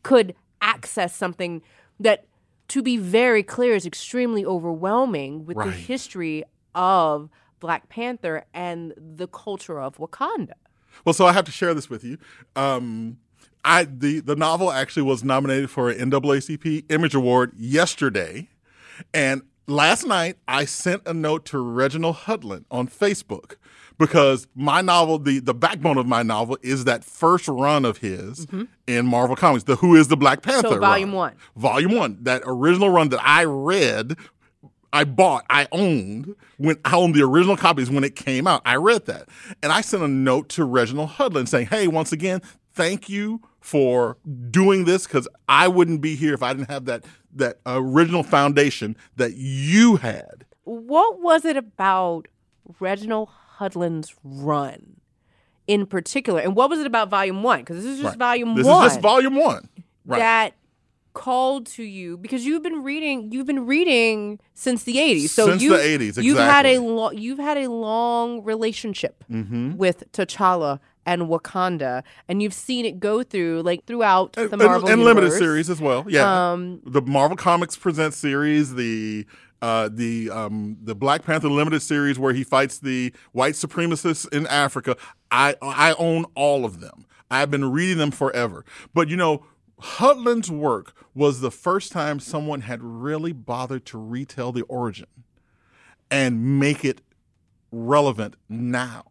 could 0.03 0.35
access 0.61 1.15
something 1.15 1.63
that, 1.99 2.27
to 2.69 2.83
be 2.83 2.97
very 2.97 3.43
clear, 3.43 3.75
is 3.75 3.87
extremely 3.87 4.45
overwhelming 4.45 5.45
with 5.47 5.57
the 5.57 5.71
history 5.71 6.45
of 6.75 7.29
Black 7.61 7.89
Panther 7.89 8.45
and 8.53 8.95
the 8.97 9.29
culture 9.29 9.81
of 9.81 9.97
Wakanda. 9.99 10.55
Well, 11.05 11.13
so 11.13 11.27
I 11.27 11.33
have 11.33 11.45
to 11.45 11.53
share 11.53 11.75
this 11.75 11.89
with 11.89 12.03
you. 12.03 12.19
Um, 12.57 13.19
I 13.65 13.85
the 13.85 14.21
the 14.21 14.37
novel 14.37 14.71
actually 14.73 15.03
was 15.03 15.23
nominated 15.23 15.71
for 15.71 15.91
an 15.91 16.11
NAACP 16.11 16.91
Image 16.91 17.15
Award 17.15 17.53
yesterday, 17.57 18.49
and 19.13 19.43
last 19.71 20.07
night 20.07 20.37
I 20.49 20.65
sent 20.65 21.03
a 21.07 21.15
note 21.15 21.45
to 21.47 21.59
Reginald 21.59 22.17
Hudlin 22.17 22.65
on 22.71 22.89
Facebook 22.89 23.57
because 23.99 24.47
my 24.55 24.81
novel, 24.81 25.19
the 25.19 25.41
the 25.41 25.55
backbone 25.55 25.99
of 25.99 26.07
my 26.07 26.23
novel, 26.23 26.59
is 26.63 26.85
that 26.85 27.05
first 27.05 27.49
run 27.49 27.85
of 27.85 27.99
his 27.99 28.47
in 28.87 29.07
Marvel 29.07 29.37
Comics, 29.37 29.65
the 29.65 29.77
Who 29.77 29.95
is 29.97 30.09
the 30.09 30.17
Black 30.17 30.43
Panther, 30.43 30.69
Mm-hmm. 30.71 30.81
volume 30.81 31.11
run. 31.11 31.17
one. 31.19 31.37
volume 31.57 31.95
one, 31.97 32.19
that 32.23 32.43
original 32.47 32.91
run 32.91 33.11
that 33.11 33.21
I 33.23 33.45
read 33.45 34.17
I 34.93 35.05
bought, 35.05 35.45
I 35.49 35.69
owned 35.71 36.35
when 36.57 36.77
I 36.85 36.97
owned 36.97 37.15
the 37.15 37.23
original 37.23 37.57
copies 37.57 37.89
when 37.91 38.03
it 38.03 38.17
came 38.17 38.49
out. 38.49 38.61
I 38.65 38.75
read 38.75 39.07
that. 39.07 39.29
And 39.63 39.71
I 39.71 39.83
sent 39.83 40.03
a 40.03 40.09
note 40.09 40.49
to 40.51 40.65
Reginald 40.65 41.11
Hudlin 41.11 41.47
saying, 41.47 41.67
Hey, 41.69 41.87
once 41.87 42.11
again, 42.11 42.43
thank 42.73 43.09
you 43.09 43.41
for 43.61 44.17
doing 44.51 44.87
this 44.87 45.07
because 45.07 45.29
I 45.49 45.69
wouldn't 45.69 46.01
be 46.01 46.17
here 46.17 46.35
if 46.35 46.43
I 46.43 46.55
didn't 46.55 46.71
have 46.71 46.87
that 46.87 47.05
that 47.35 47.59
original 47.67 48.23
foundation 48.23 48.97
that 49.17 49.35
you 49.37 49.97
had. 49.97 50.45
What 50.65 51.21
was 51.21 51.45
it 51.45 51.57
about 51.57 52.29
Reginald 52.79 53.29
Hudlin's 53.59 54.15
run 54.25 54.97
in 55.67 55.87
particular? 55.87 56.41
And 56.41 56.55
what 56.57 56.71
was 56.71 56.81
it 56.81 56.87
about 56.87 57.09
volume 57.11 57.43
one? 57.43 57.61
Because 57.61 57.77
this 57.77 57.87
is 57.87 58.01
just 58.01 58.13
Right. 58.13 58.19
volume 58.19 58.55
This 58.55 58.67
one. 58.67 58.83
This 58.85 58.93
is 58.93 58.97
just 58.97 59.03
volume 59.03 59.37
one. 59.37 59.69
Right. 60.07 60.19
that 60.19 60.55
called 61.13 61.67
to 61.67 61.83
you 61.83 62.17
because 62.17 62.47
you've 62.47 62.63
been 62.63 62.85
reading 62.85 63.33
you've 63.33 63.47
been 63.47 63.67
reading 63.67 64.39
since 64.55 64.85
the 64.85 64.97
80s 64.97 65.29
so 65.31 65.47
Since 65.47 65.61
you, 65.63 65.71
the 65.71 65.83
80s, 65.83 66.23
you've 66.23 66.39
had 66.39 66.65
a 66.67 66.71
exactly. 66.71 66.89
Mm-hmm. 66.89 67.19
you've 67.19 67.39
had 67.39 67.59
a 67.59 67.69
long 67.69 68.45
relationship 68.45 69.25
with 69.29 70.05
T'Challa 70.13 70.79
and 71.07 71.23
Wakanda 71.23 72.03
and 72.29 72.43
you've 72.43 72.55
seen 72.55 72.85
it 72.85 73.01
go 73.01 73.23
through 73.23 73.63
like 73.63 73.85
throughout 73.87 74.33
the 74.35 74.43
and, 74.43 74.59
Marvel 74.59 74.89
and 74.89 75.03
limited 75.03 75.33
series 75.33 75.71
as 75.71 75.81
well. 75.81 76.05
Yeah, 76.09 76.53
Um, 76.53 76.81
the 76.85 77.03
Marvel 77.03 77.37
Comics 77.37 77.77
Presents 77.77 78.17
series, 78.17 78.75
the 78.75 79.27
uh, 79.63 79.89
the 79.93 80.31
um, 80.31 80.77
the 80.83 80.95
Black 80.95 81.25
Panther 81.25 81.49
limited 81.49 81.81
series 81.81 82.19
where 82.19 82.33
he 82.33 82.45
fights 82.45 82.79
the 82.79 83.13
white 83.33 83.55
supremacists 83.55 84.31
in 84.33 84.47
Africa. 84.47 84.97
I 85.31 85.57
I 85.61 85.95
own 85.99 86.25
all 86.35 86.65
of 86.65 86.81
them. 86.81 87.07
I've 87.31 87.51
been 87.51 87.71
reading 87.71 87.99
them 87.99 88.11
forever. 88.11 88.65
But 88.95 89.09
you 89.09 89.17
know, 89.17 89.45
Hudlin's 89.81 90.51
work 90.51 90.95
was 91.15 91.41
the 91.41 91.51
first 91.51 91.93
time 91.93 92.21
someone 92.21 92.63
had 92.63 92.83
really 92.83 93.33
bothered 93.33 93.85
to 93.87 93.99
retell 93.99 94.53
the 94.53 94.63
origin 94.63 95.07
and 96.11 96.59
make 96.59 96.85
it 96.85 97.01
relevant 97.71 98.35
now. 98.49 99.05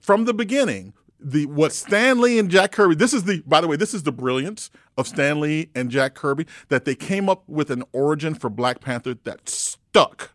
From 0.00 0.24
the 0.24 0.34
beginning, 0.34 0.94
the 1.24 1.46
what 1.46 1.72
Stan 1.72 2.20
Lee 2.20 2.38
and 2.38 2.50
Jack 2.50 2.72
Kirby, 2.72 2.94
this 2.94 3.12
is 3.14 3.24
the 3.24 3.42
by 3.46 3.60
the 3.60 3.68
way, 3.68 3.76
this 3.76 3.94
is 3.94 4.02
the 4.02 4.12
brilliance 4.12 4.70
of 4.96 5.06
Stan 5.06 5.40
Lee 5.40 5.70
and 5.74 5.90
Jack 5.90 6.14
Kirby 6.14 6.46
that 6.68 6.84
they 6.84 6.94
came 6.94 7.28
up 7.28 7.48
with 7.48 7.70
an 7.70 7.84
origin 7.92 8.34
for 8.34 8.50
Black 8.50 8.80
Panther 8.80 9.14
that 9.24 9.48
stuck 9.48 10.32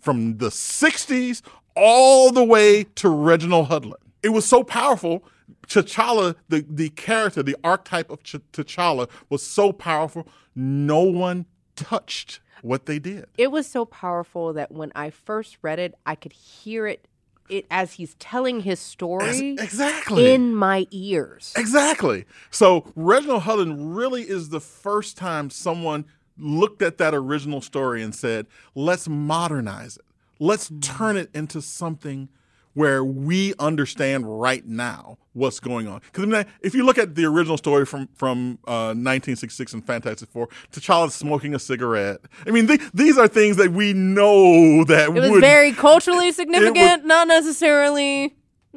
from 0.00 0.38
the 0.38 0.48
60s 0.48 1.42
all 1.76 2.32
the 2.32 2.44
way 2.44 2.84
to 2.96 3.08
Reginald 3.08 3.68
Hudlin. 3.68 3.94
It 4.22 4.30
was 4.30 4.44
so 4.46 4.64
powerful. 4.64 5.24
T'Challa, 5.66 6.34
the, 6.48 6.64
the 6.68 6.88
character, 6.90 7.42
the 7.42 7.56
archetype 7.62 8.10
of 8.10 8.22
Ch- 8.22 8.36
T'Challa 8.52 9.08
was 9.28 9.42
so 9.42 9.72
powerful, 9.72 10.26
no 10.54 11.02
one 11.02 11.46
touched 11.76 12.40
what 12.62 12.84
they 12.86 12.98
did. 12.98 13.24
it 13.38 13.50
was 13.50 13.66
so 13.66 13.86
powerful 13.86 14.52
that 14.52 14.70
when 14.70 14.92
I 14.94 15.08
first 15.08 15.56
read 15.62 15.78
it 15.78 15.94
I 16.04 16.14
could 16.14 16.32
hear 16.34 16.86
it 16.86 17.08
it 17.50 17.66
as 17.70 17.94
he's 17.94 18.14
telling 18.14 18.60
his 18.60 18.78
story 18.80 19.50
Exactly. 19.58 20.32
in 20.32 20.54
my 20.54 20.86
ears 20.90 21.52
Exactly. 21.56 22.24
So 22.50 22.92
Reginald 22.96 23.42
Hudlin 23.42 23.94
really 23.94 24.22
is 24.22 24.48
the 24.50 24.60
first 24.60 25.16
time 25.16 25.50
someone 25.50 26.04
looked 26.38 26.82
at 26.82 26.98
that 26.98 27.14
original 27.14 27.60
story 27.60 28.02
and 28.02 28.14
said, 28.14 28.46
let's 28.74 29.08
modernize 29.08 29.96
it. 29.96 30.04
Let's 30.38 30.70
turn 30.80 31.16
it 31.18 31.28
into 31.34 31.60
something 31.60 32.28
where 32.74 33.04
we 33.04 33.54
understand 33.58 34.40
right 34.40 34.64
now 34.64 35.18
what's 35.32 35.60
going 35.60 35.88
on. 35.88 36.00
Because 36.12 36.44
if 36.60 36.74
you 36.74 36.84
look 36.84 36.98
at 36.98 37.14
the 37.14 37.24
original 37.24 37.56
story 37.56 37.86
from 37.86 38.08
from 38.14 38.58
uh, 38.66 38.94
1966 38.94 39.74
and 39.74 39.84
Fantastic 39.84 40.30
Four, 40.30 40.48
T'Challa's 40.72 41.14
smoking 41.14 41.54
a 41.54 41.58
cigarette. 41.58 42.20
I 42.46 42.50
mean, 42.50 42.66
th- 42.66 42.80
these 42.94 43.18
are 43.18 43.28
things 43.28 43.56
that 43.56 43.72
we 43.72 43.92
know 43.92 44.84
that 44.84 45.08
it 45.08 45.12
was 45.12 45.30
would 45.30 45.40
very 45.40 45.72
culturally 45.86 46.32
significant 46.32 47.04
not 47.04 47.28
necessarily 47.28 48.34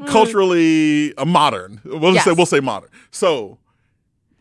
culturally 0.08 1.16
uh, 1.18 1.26
modern. 1.26 1.82
We'll 1.84 2.14
just 2.14 2.26
say 2.26 2.32
we'll 2.32 2.46
say 2.46 2.60
modern. 2.60 2.90
So 3.12 3.60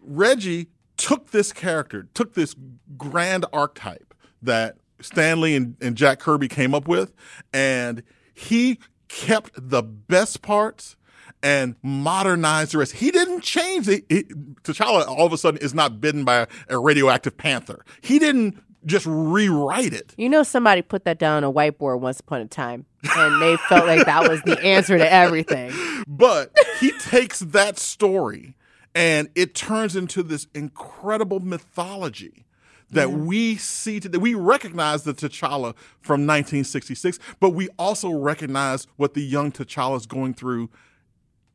Reggie 0.01 0.69
took 0.97 1.31
this 1.31 1.53
character, 1.53 2.09
took 2.15 2.35
this 2.35 2.55
grand 2.97 3.47
archetype 3.53 4.15
that 4.43 4.77
Stan 5.01 5.41
Lee 5.41 5.57
and, 5.57 5.77
and 5.81 5.97
Jack 5.97 6.21
Kirby 6.21 6.49
came 6.49 6.75
up 6.75 6.87
with, 6.87 7.13
and 7.53 8.03
he 8.35 8.79
kept 9.13 9.53
the 9.57 9.83
best 9.83 10.43
parts 10.43 10.97
and 11.43 11.77
modernized 11.83 12.73
the 12.73 12.79
rest. 12.79 12.93
He 12.93 13.11
didn't 13.11 13.43
change 13.43 13.89
it. 13.89 14.05
He, 14.09 14.23
T'Challa 14.63 15.07
all 15.07 15.27
of 15.27 15.33
a 15.33 15.39
sudden 15.39 15.61
is 15.61 15.75
not 15.75 16.01
bitten 16.01 16.25
by 16.25 16.47
a 16.69 16.79
radioactive 16.79 17.37
panther. 17.37 17.85
He 18.01 18.19
didn't 18.19 18.63
just 18.87 19.07
rewrite 19.07 19.93
it. 19.93 20.15
You 20.17 20.29
know, 20.29 20.43
somebody 20.43 20.83
put 20.83 21.05
that 21.05 21.19
down 21.19 21.45
on 21.45 21.45
a 21.45 21.53
whiteboard 21.53 22.01
once 22.01 22.21
upon 22.21 22.41
a 22.41 22.47
time, 22.47 22.87
and 23.17 23.43
they 23.43 23.57
felt 23.69 23.87
like 23.87 24.07
that 24.07 24.29
was 24.29 24.43
the 24.43 24.59
answer 24.61 24.99
to 24.99 25.13
everything. 25.13 25.73
But 26.07 26.57
he 26.81 26.93
takes 26.99 27.41
that 27.41 27.79
story 27.79 28.57
and 28.95 29.29
it 29.35 29.55
turns 29.55 29.97
into 29.97 30.23
this 30.23 30.47
incredible 30.55 31.41
mythology 31.41 32.45
that 32.93 33.11
we 33.11 33.57
see 33.57 34.01
today. 34.01 34.19
We 34.19 34.35
recognize 34.35 35.03
the 35.03 35.15
T'Challa 35.15 35.75
from 36.01 36.27
1966, 36.27 37.19
but 37.41 37.51
we 37.51 37.69
also 37.79 38.11
recognize 38.11 38.87
what 38.97 39.15
the 39.15 39.23
young 39.23 39.51
T'Challa 39.51 39.97
is 39.97 40.07
going 40.07 40.35
through 40.35 40.71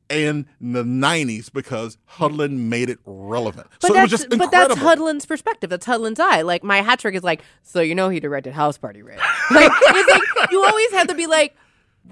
in 0.09 0.47
the 0.61 0.83
90s 0.83 1.51
because 1.51 1.97
Hudlin 2.05 2.69
made 2.69 2.89
it 2.89 2.99
relevant. 3.05 3.67
But 3.81 3.87
so 3.87 3.93
it 3.93 3.97
that's 3.97 4.11
was 4.11 4.21
just 4.21 4.33
incredible. 4.33 4.75
but 4.75 4.75
that's. 4.75 4.79
Hudlin's 4.79 5.25
perspective. 5.25 5.69
That's 5.69 5.85
Hudlin's 5.85 6.19
eye. 6.19 6.41
Like 6.41 6.63
my 6.63 6.81
hat 6.81 6.99
trick 6.99 7.15
is 7.15 7.23
like, 7.23 7.41
so 7.63 7.81
you 7.81 7.95
know 7.95 8.09
he 8.09 8.19
directed 8.19 8.53
House 8.53 8.77
Party, 8.77 9.01
right? 9.01 9.19
like 9.51 9.71
it's 9.73 10.37
like 10.37 10.51
you 10.51 10.63
always 10.63 10.91
have 10.91 11.07
to 11.07 11.15
be 11.15 11.27
like 11.27 11.55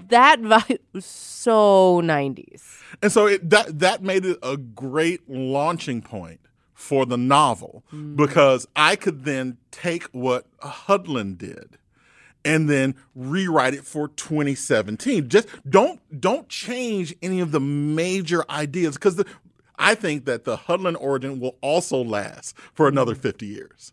that 0.08 0.40
vibe 0.40 0.78
was 0.92 1.06
so 1.06 2.00
nineties. 2.00 2.64
And 3.02 3.10
so 3.10 3.26
it, 3.26 3.48
that 3.50 3.78
that 3.78 4.02
made 4.02 4.24
it 4.24 4.38
a 4.42 4.56
great 4.56 5.28
launching 5.28 6.02
point 6.02 6.40
for 6.76 7.06
the 7.06 7.16
novel 7.16 7.82
mm. 7.92 8.14
because 8.14 8.68
I 8.76 8.96
could 8.96 9.24
then 9.24 9.56
take 9.70 10.04
what 10.12 10.46
Hudlin 10.60 11.36
did 11.36 11.78
and 12.44 12.68
then 12.68 12.94
rewrite 13.14 13.72
it 13.72 13.84
for 13.84 14.08
2017. 14.08 15.28
Just 15.28 15.48
don't 15.68 15.98
don't 16.20 16.48
change 16.50 17.16
any 17.22 17.40
of 17.40 17.50
the 17.50 17.60
major 17.60 18.44
ideas 18.50 18.94
because 18.94 19.24
I 19.78 19.94
think 19.94 20.26
that 20.26 20.44
the 20.44 20.56
Hudlin 20.56 20.96
origin 20.96 21.40
will 21.40 21.56
also 21.62 22.04
last 22.04 22.56
for 22.74 22.88
another 22.88 23.14
mm. 23.14 23.20
50 23.20 23.46
years. 23.46 23.92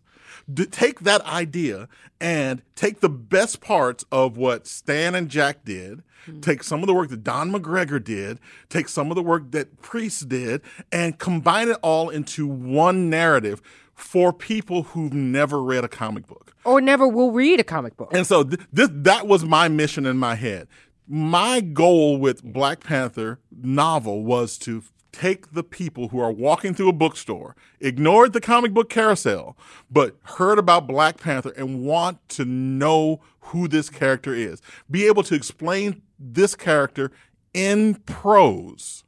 D- 0.52 0.66
take 0.66 1.00
that 1.00 1.22
idea 1.22 1.88
and 2.20 2.62
take 2.74 3.00
the 3.00 3.08
best 3.08 3.60
parts 3.60 4.04
of 4.10 4.36
what 4.36 4.66
Stan 4.66 5.14
and 5.14 5.28
Jack 5.28 5.64
did, 5.64 6.02
mm-hmm. 6.26 6.40
take 6.40 6.62
some 6.62 6.80
of 6.80 6.86
the 6.86 6.94
work 6.94 7.10
that 7.10 7.24
Don 7.24 7.52
McGregor 7.52 8.02
did, 8.02 8.38
take 8.68 8.88
some 8.88 9.10
of 9.10 9.14
the 9.14 9.22
work 9.22 9.50
that 9.52 9.82
Priest 9.82 10.28
did, 10.28 10.62
and 10.92 11.18
combine 11.18 11.68
it 11.68 11.78
all 11.82 12.08
into 12.08 12.46
one 12.46 13.10
narrative 13.10 13.60
for 13.94 14.32
people 14.32 14.82
who've 14.82 15.12
never 15.12 15.62
read 15.62 15.84
a 15.84 15.88
comic 15.88 16.26
book 16.26 16.54
or 16.64 16.80
never 16.80 17.06
will 17.06 17.30
read 17.30 17.60
a 17.60 17.64
comic 17.64 17.96
book. 17.96 18.10
And 18.12 18.26
so 18.26 18.42
th- 18.42 18.60
this 18.72 18.88
that 18.92 19.26
was 19.26 19.44
my 19.44 19.68
mission 19.68 20.06
in 20.06 20.18
my 20.18 20.34
head. 20.34 20.68
My 21.06 21.60
goal 21.60 22.16
with 22.16 22.42
Black 22.42 22.82
Panther 22.82 23.38
novel 23.52 24.24
was 24.24 24.56
to 24.58 24.82
take 25.14 25.52
the 25.52 25.62
people 25.62 26.08
who 26.08 26.18
are 26.18 26.32
walking 26.32 26.74
through 26.74 26.88
a 26.88 26.92
bookstore, 26.92 27.54
ignored 27.80 28.32
the 28.32 28.40
comic 28.40 28.72
book 28.72 28.90
carousel, 28.90 29.56
but 29.90 30.16
heard 30.24 30.58
about 30.58 30.86
Black 30.88 31.18
Panther 31.18 31.52
and 31.56 31.84
want 31.84 32.26
to 32.30 32.44
know 32.44 33.20
who 33.40 33.68
this 33.68 33.88
character 33.88 34.34
is. 34.34 34.60
Be 34.90 35.06
able 35.06 35.22
to 35.24 35.34
explain 35.34 36.02
this 36.18 36.56
character 36.56 37.12
in 37.52 37.94
prose 38.06 39.04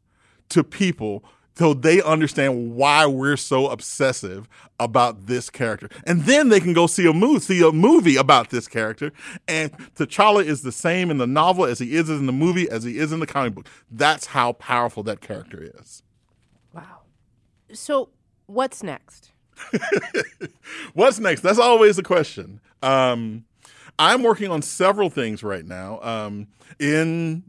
to 0.51 0.63
people 0.63 1.25
so 1.59 1.73
they 1.73 2.03
understand 2.03 2.75
why 2.75 3.07
we're 3.07 3.37
so 3.37 3.69
obsessive 3.69 4.49
about 4.79 5.27
this 5.27 5.49
character. 5.49 5.89
And 6.07 6.23
then 6.23 6.51
they 6.51 6.61
can 6.61 6.75
go 6.75 6.87
see 6.87 7.07
a 7.07 7.13
movie, 7.13 7.41
see 7.41 7.67
a 7.67 7.73
movie 7.73 8.17
about 8.17 8.51
this 8.51 8.69
character. 8.69 9.13
And 9.49 9.73
T'Challa 9.95 10.45
is 10.45 10.63
the 10.63 10.73
same 10.73 11.11
in 11.11 11.19
the 11.19 11.27
novel 11.27 11.65
as 11.65 11.79
he 11.79 11.97
is 11.97 12.11
in 12.11 12.27
the 12.27 12.33
movie, 12.33 12.69
as 12.69 12.85
he 12.85 12.99
is 12.99 13.11
in 13.11 13.21
the 13.21 13.27
comic 13.27 13.55
book. 13.55 13.69
That's 13.91 14.27
how 14.27 14.53
powerful 14.53 15.03
that 15.05 15.21
character 15.21 15.73
is. 15.81 16.03
Wow. 16.75 17.01
So, 17.73 18.11
what's 18.45 18.83
next? 18.83 19.33
what's 20.93 21.19
next? 21.19 21.41
That's 21.41 21.59
always 21.59 21.97
the 21.97 22.03
question. 22.03 22.61
Um, 22.83 23.45
I'm 23.99 24.23
working 24.23 24.51
on 24.51 24.61
several 24.61 25.09
things 25.09 25.43
right 25.43 25.65
now. 25.65 26.01
Um, 26.03 26.49
in 26.79 27.45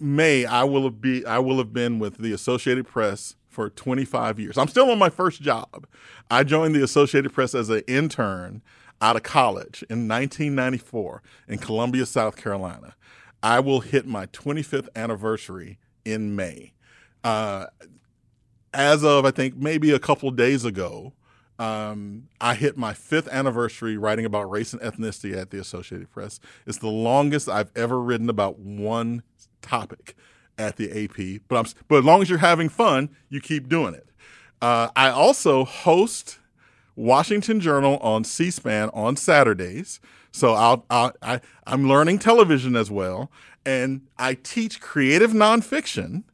May, 0.00 0.44
I 0.44 0.64
will 0.64 0.82
have 0.82 1.00
be 1.00 1.24
I 1.24 1.38
will 1.38 1.58
have 1.58 1.72
been 1.72 2.00
with 2.00 2.18
the 2.18 2.32
Associated 2.32 2.86
Press 2.86 3.36
for 3.54 3.70
25 3.70 4.40
years. 4.40 4.58
I'm 4.58 4.68
still 4.68 4.90
on 4.90 4.98
my 4.98 5.08
first 5.08 5.40
job. 5.40 5.86
I 6.30 6.44
joined 6.44 6.74
the 6.74 6.82
Associated 6.82 7.32
Press 7.32 7.54
as 7.54 7.70
an 7.70 7.82
intern 7.86 8.62
out 9.00 9.16
of 9.16 9.22
college 9.22 9.82
in 9.88 10.08
1994 10.08 11.22
in 11.48 11.58
Columbia, 11.58 12.04
South 12.04 12.36
Carolina. 12.36 12.96
I 13.42 13.60
will 13.60 13.80
hit 13.80 14.06
my 14.06 14.26
25th 14.26 14.88
anniversary 14.96 15.78
in 16.04 16.34
May. 16.34 16.72
Uh, 17.22 17.66
as 18.72 19.04
of, 19.04 19.24
I 19.24 19.30
think, 19.30 19.56
maybe 19.56 19.92
a 19.92 19.98
couple 19.98 20.30
days 20.32 20.64
ago, 20.64 21.12
um, 21.58 22.28
I 22.40 22.54
hit 22.54 22.76
my 22.76 22.92
fifth 22.94 23.28
anniversary 23.28 23.96
writing 23.96 24.24
about 24.24 24.50
race 24.50 24.72
and 24.72 24.82
ethnicity 24.82 25.36
at 25.36 25.50
the 25.50 25.60
Associated 25.60 26.10
Press. 26.10 26.40
It's 26.66 26.78
the 26.78 26.88
longest 26.88 27.48
I've 27.48 27.70
ever 27.76 28.00
written 28.00 28.28
about 28.28 28.58
one 28.58 29.22
topic 29.62 30.16
at 30.58 30.76
the 30.76 31.04
AP. 31.04 31.42
But 31.48 31.56
I'm 31.56 31.66
but 31.88 31.98
as 31.98 32.04
long 32.04 32.22
as 32.22 32.30
you're 32.30 32.38
having 32.38 32.68
fun, 32.68 33.10
you 33.28 33.40
keep 33.40 33.68
doing 33.68 33.94
it. 33.94 34.08
Uh, 34.62 34.88
I 34.96 35.10
also 35.10 35.64
host 35.64 36.38
Washington 36.96 37.60
Journal 37.60 37.98
on 37.98 38.24
C-SPAN 38.24 38.90
on 38.94 39.16
Saturdays. 39.16 40.00
So 40.30 40.54
I'll, 40.54 40.84
I'll 40.90 41.12
I, 41.22 41.40
I'm 41.66 41.88
learning 41.88 42.18
television 42.18 42.76
as 42.76 42.90
well, 42.90 43.30
and 43.64 44.02
I 44.18 44.34
teach 44.34 44.80
creative 44.80 45.32
nonfiction 45.32 46.24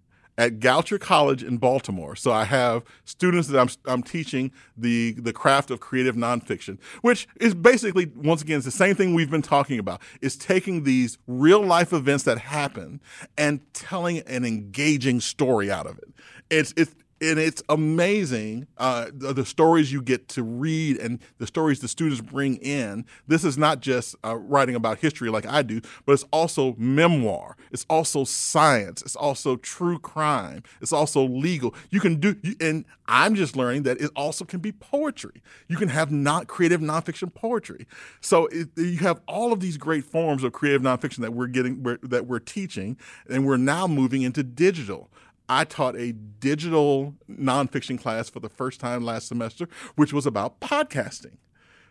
at 0.41 0.59
Goucher 0.59 0.99
College 0.99 1.45
in 1.45 1.59
Baltimore. 1.59 2.17
So 2.17 2.33
I 2.33 2.45
have 2.45 2.83
students 3.05 3.49
that 3.49 3.61
I'm, 3.61 3.69
I'm 3.85 4.03
teaching 4.03 4.53
the, 4.75 5.13
the 5.13 5.35
craft 5.35 5.71
of 5.71 5.81
creative 5.81 6.17
nonfiction, 6.17 6.79
which 7.03 7.29
is 7.39 7.55
basically, 7.55 8.11
once 8.17 8.41
again, 8.41 8.57
it's 8.57 8.65
the 8.65 8.71
same 8.71 8.95
thing 8.95 9.13
we've 9.13 9.31
been 9.31 9.43
talking 9.43 9.79
about, 9.79 10.01
is 10.23 10.37
taking 10.37 10.85
these 10.85 11.19
real 11.27 11.61
life 11.61 11.93
events 11.93 12.25
that 12.25 12.39
happen 12.39 13.03
and 13.37 13.61
telling 13.75 14.21
an 14.21 14.47
engaging 14.47 15.21
story 15.21 15.71
out 15.71 15.87
of 15.87 15.99
it. 15.99 16.09
It's, 16.49 16.73
it's, 16.75 16.95
and 17.21 17.39
it's 17.39 17.63
amazing 17.69 18.67
uh, 18.79 19.07
the, 19.13 19.33
the, 19.33 19.45
stories 19.45 19.93
you 19.93 20.01
get 20.01 20.29
to 20.29 20.43
read 20.43 20.97
and 20.99 21.21
the 21.39 21.47
stories 21.47 21.81
the 21.81 21.89
students 21.89 22.21
bring 22.21 22.57
in. 22.57 23.05
This 23.27 23.45
is 23.45 23.59
not 23.59 23.81
just 23.81 24.17
uh, 24.25 24.37
writing 24.37 24.75
about 24.75 24.99
history 24.99 25.29
like 25.29 25.47
I 25.47 25.63
do, 25.63 25.81
but 26.07 26.13
it's 26.13 26.25
also 26.33 26.75
memoir. 26.79 27.57
It's 27.71 27.85
also 27.91 28.25
science. 28.25 29.03
It's 29.03 29.17
also 29.17 29.57
true 29.57 29.99
crime. 29.99 30.63
It's 30.81 30.93
also 30.93 31.27
legal. 31.27 31.75
You 31.91 32.01
can 32.01 32.17
do, 32.17 32.37
and 32.61 32.85
I'm 33.07 33.35
just 33.35 33.57
learning 33.57 33.83
that 33.83 34.01
it 34.01 34.11
also 34.17 34.45
can 34.45 34.61
be 34.61 34.73
poetry. 34.73 35.43
You 35.69 35.77
can 35.77 35.89
have 35.89 36.11
not 36.11 36.47
creative 36.47 36.81
nonfiction 36.81 37.35
poetry. 37.35 37.87
So 38.21 38.47
it, 38.47 38.69
you 38.77 38.99
have 38.99 39.21
all 39.27 39.53
of 39.53 39.61
these 39.61 39.77
great 39.77 40.05
forms 40.05 40.43
of 40.43 40.53
creative 40.53 40.81
nonfiction 40.81 41.19
that 41.19 41.35
we're 41.35 41.49
getting, 41.49 41.83
we're, 41.83 41.99
that 42.03 42.27
we're 42.27 42.39
teaching, 42.39 42.97
and 43.29 43.45
we're 43.45 43.57
now 43.59 43.87
moving 43.87 44.23
into 44.23 44.43
digital. 44.43 45.11
I 45.51 45.65
taught 45.65 45.97
a 45.97 46.13
digital 46.13 47.17
nonfiction 47.29 48.01
class 48.01 48.31
for 48.31 48.39
the 48.39 48.49
first 48.49 48.79
time 48.79 49.05
last 49.05 49.27
semester, 49.27 49.69
which 49.97 50.13
was 50.13 50.25
about 50.25 50.61
podcasting. 50.61 51.39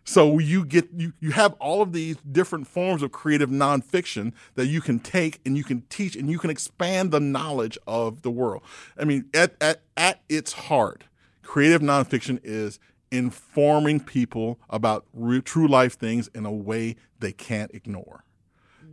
So 0.05 0.39
you 0.39 0.63
get 0.63 0.87
you 0.95 1.11
you 1.19 1.31
have 1.31 1.55
all 1.59 1.81
of 1.81 1.91
these 1.91 2.15
different 2.31 2.67
forms 2.67 3.03
of 3.03 3.11
creative 3.11 3.49
nonfiction 3.49 4.31
that 4.55 4.67
you 4.67 4.79
can 4.79 4.99
take 4.99 5.41
and 5.45 5.57
you 5.57 5.65
can 5.65 5.81
teach 5.89 6.15
and 6.15 6.31
you 6.31 6.39
can 6.39 6.49
expand 6.49 7.11
the 7.11 7.19
knowledge 7.19 7.77
of 7.85 8.21
the 8.21 8.31
world. 8.31 8.63
I 8.97 9.03
mean, 9.03 9.25
at 9.33 9.55
at, 9.59 9.81
at 9.97 10.21
its 10.29 10.53
heart, 10.53 11.03
creative 11.43 11.81
nonfiction 11.81 12.39
is 12.41 12.79
informing 13.11 13.99
people 13.99 14.57
about 14.69 15.05
re- 15.13 15.41
true 15.41 15.67
life 15.67 15.99
things 15.99 16.29
in 16.33 16.45
a 16.45 16.51
way 16.51 16.95
they 17.19 17.33
can't 17.33 17.71
ignore. 17.73 18.23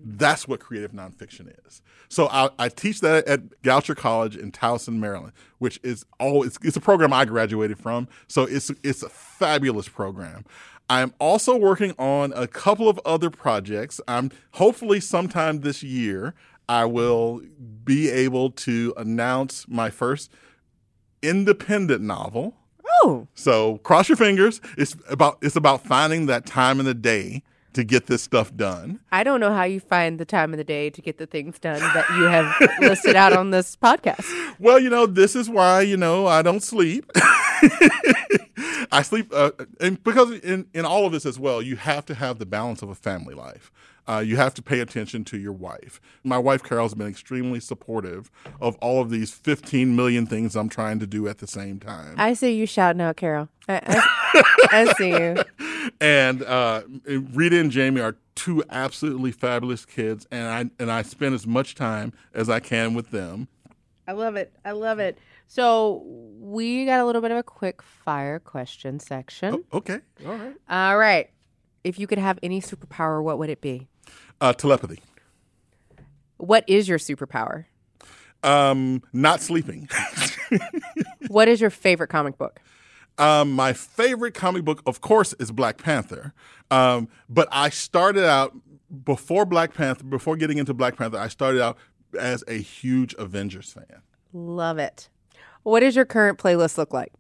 That's 0.09 0.47
what 0.47 0.61
creative 0.61 0.93
nonfiction 0.93 1.53
is. 1.67 1.83
So 2.09 2.29
I, 2.29 2.51
I, 2.61 2.69
teach 2.69 3.01
that 3.01 3.27
at 3.27 3.41
Goucher 3.63 3.97
College 3.97 4.37
in 4.37 4.53
Towson, 4.53 4.99
Maryland, 4.99 5.33
which 5.59 5.81
is 5.83 6.07
all 6.21 6.45
it's, 6.45 6.57
it's, 6.63 6.77
a 6.77 6.81
program 6.81 7.13
I 7.13 7.25
graduated 7.25 7.81
from. 7.81 8.07
So 8.29 8.45
it's 8.45 8.71
it's 8.85 9.03
a 9.03 9.09
fabulous 9.09 9.89
program. 9.89 10.45
I'm 10.89 11.13
also 11.19 11.57
working 11.57 11.93
on 11.99 12.33
a 12.37 12.47
couple 12.47 12.89
of 12.89 13.01
other 13.05 13.31
projects. 13.31 14.01
I'm 14.07 14.31
hopefully 14.53 15.01
sometime 15.01 15.63
this 15.63 15.83
year 15.83 16.35
I 16.69 16.85
will 16.85 17.43
be 17.85 18.09
able 18.09 18.53
to 18.53 18.95
announce 18.97 19.67
my 19.67 19.91
first 19.91 20.31
independent 21.21 22.03
novel. 22.03 22.55
Oh. 23.03 23.27
So 23.35 23.79
cross 23.79 24.09
your 24.09 24.17
fingers. 24.17 24.61
It's 24.79 24.95
about 25.11 25.39
it's 25.43 25.57
about 25.57 25.83
finding 25.83 26.27
that 26.27 26.47
time 26.47 26.79
in 26.79 26.87
the 26.87 26.95
day 26.95 27.43
to 27.77 27.85
get 27.85 28.07
this 28.07 28.23
stuff 28.23 28.55
done. 28.57 29.01
I 29.13 29.23
don't 29.23 29.39
know 29.39 29.53
how 29.53 29.65
you 29.65 29.81
find 29.81 30.19
the 30.19 30.25
time 30.25 30.53
of 30.53 30.59
the 30.59 30.65
day 30.65 30.91
to 30.91 31.01
get 31.03 31.19
the 31.19 31.27
things 31.27 31.59
done 31.59 31.79
that 31.79 32.09
you 32.11 32.25
have 32.25 32.55
listed 32.81 33.17
out 33.17 33.33
on 33.33 33.51
this 33.51 33.77
podcast. 33.77 34.27
Well, 34.59 34.81
you 34.81 34.91
know, 34.91 35.07
this 35.07 35.37
is 35.37 35.49
why, 35.49 35.83
you 35.83 35.97
know, 35.97 36.27
I 36.27 36.43
don't 36.43 36.63
sleep. 36.63 37.11
I 38.91 39.03
sleep, 39.03 39.31
uh, 39.35 39.51
and 39.81 40.03
because 40.03 40.33
in, 40.41 40.67
in 40.73 40.85
all 40.85 41.07
of 41.07 41.13
this 41.13 41.27
as 41.27 41.39
well, 41.39 41.61
you 41.61 41.77
have 41.77 42.07
to 42.07 42.15
have 42.15 42.39
the 42.39 42.47
balance 42.47 42.83
of 42.83 42.89
a 42.89 42.95
family 42.95 43.35
life. 43.35 43.71
Uh, 44.09 44.21
you 44.25 44.37
have 44.37 44.55
to 44.55 44.63
pay 44.63 44.81
attention 44.81 45.25
to 45.25 45.37
your 45.37 45.53
wife. 45.53 46.01
My 46.23 46.39
wife, 46.39 46.63
Carol, 46.63 46.85
has 46.85 46.95
been 46.95 47.09
extremely 47.09 47.59
supportive 47.59 48.31
of 48.61 48.77
all 48.77 49.03
of 49.03 49.11
these 49.11 49.33
15 49.33 49.97
million 49.97 50.27
things 50.27 50.55
I'm 50.55 50.69
trying 50.69 51.01
to 51.01 51.07
do 51.07 51.27
at 51.27 51.39
the 51.39 51.47
same 51.47 51.81
time. 51.81 52.15
I 52.17 52.35
see 52.35 52.55
you 52.55 52.67
shouting 52.67 53.03
out, 53.03 53.17
Carol. 53.17 53.49
I, 53.69 53.81
I, 53.85 54.43
I 54.71 54.93
see 54.95 55.11
you. 55.11 55.37
And 56.01 56.43
uh, 56.43 56.83
Rita 57.07 57.59
and 57.59 57.71
Jamie 57.71 58.01
are 58.01 58.17
two 58.35 58.63
absolutely 58.71 59.33
fabulous 59.33 59.85
kids, 59.85 60.27
and 60.31 60.49
I 60.49 60.83
and 60.83 60.91
I 60.91 61.03
spend 61.03 61.35
as 61.35 61.47
much 61.47 61.75
time 61.75 62.13
as 62.35 62.49
I 62.49 62.61
can 62.61 62.95
with 62.95 63.11
them. 63.11 63.49
I 64.09 64.13
love 64.13 64.37
it. 64.37 64.53
I 64.65 64.73
love 64.73 64.99
it. 64.99 65.19
So 65.49 66.03
we 66.39 66.85
got 66.87 67.01
a 67.01 67.05
little 67.05 67.23
bit 67.23 67.31
of 67.31 67.39
a 67.39 67.43
quick 67.43 67.83
fire 67.83 68.39
question 68.39 69.01
section. 69.01 69.55
Oh, 69.73 69.79
okay. 69.79 70.01
All 70.25 70.35
right. 70.35 70.57
All 70.69 70.99
right. 70.99 71.31
If 71.85 71.99
you 71.99 72.07
could 72.07 72.19
have 72.19 72.39
any 72.43 72.61
superpower, 72.61 73.23
what 73.23 73.39
would 73.39 73.51
it 73.51 73.61
be? 73.61 73.89
Uh, 74.41 74.53
telepathy. 74.53 75.01
What 76.37 76.65
is 76.69 76.89
your 76.89 76.99
superpower? 76.99 77.67
Um, 78.43 79.03
not 79.13 79.41
sleeping. 79.41 79.89
what 81.29 81.49
is 81.49 81.61
your 81.61 81.71
favorite 81.71 82.09
comic 82.09 82.39
book? 82.39 82.61
Um, 83.19 83.53
my 83.53 83.73
favorite 83.73 84.35
comic 84.35 84.65
book, 84.65 84.83
of 84.87 85.01
course, 85.01 85.33
is 85.35 85.51
Black 85.51 85.79
Panther. 85.79 86.35
Um, 86.71 87.09
but 87.29 87.49
I 87.51 87.71
started 87.71 88.25
out 88.25 88.55
before 89.05 89.45
Black 89.45 89.75
Panther, 89.75 90.05
before 90.05 90.37
getting 90.37 90.59
into 90.59 90.75
Black 90.75 90.97
Panther, 90.97 91.19
I 91.19 91.29
started 91.29 91.63
out 91.63 91.77
as 92.19 92.45
a 92.47 92.55
huge 92.55 93.15
Avengers 93.19 93.73
fan. 93.73 94.03
Love 94.33 94.79
it. 94.79 95.09
What 95.63 95.81
does 95.81 95.97
your 95.97 96.05
current 96.05 96.39
playlist 96.39 96.79
look 96.79 96.93
like? 96.93 97.13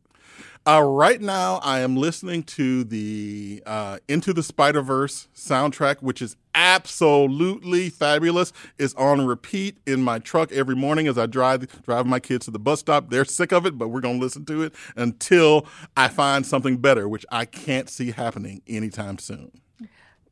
Uh, 0.69 0.83
right 0.83 1.21
now, 1.21 1.61
I 1.63 1.79
am 1.79 1.97
listening 1.97 2.43
to 2.43 2.83
the 2.83 3.63
uh, 3.65 3.99
Into 4.09 4.33
the 4.33 4.43
Spider 4.43 4.83
Verse 4.83 5.29
soundtrack, 5.33 6.03
which 6.03 6.21
is 6.21 6.37
absolutely 6.57 7.89
fabulous. 7.89 8.53
It's 8.77 8.93
on 8.95 9.25
repeat 9.25 9.79
in 9.87 10.03
my 10.03 10.19
truck 10.19 10.51
every 10.51 10.75
morning 10.75 11.07
as 11.07 11.19
I 11.19 11.27
drive 11.27 11.83
drive 11.85 12.07
my 12.07 12.19
kids 12.19 12.47
to 12.47 12.51
the 12.51 12.59
bus 12.59 12.81
stop. 12.81 13.11
They're 13.11 13.25
sick 13.25 13.53
of 13.53 13.65
it, 13.65 13.79
but 13.79 13.89
we're 13.89 14.01
going 14.01 14.19
to 14.19 14.25
listen 14.25 14.45
to 14.47 14.63
it 14.63 14.75
until 14.97 15.69
I 15.97 16.09
find 16.09 16.45
something 16.45 16.79
better, 16.79 17.09
which 17.09 17.25
I 17.31 17.45
can't 17.45 17.89
see 17.89 18.11
happening 18.11 18.63
anytime 18.67 19.19
soon. 19.19 19.53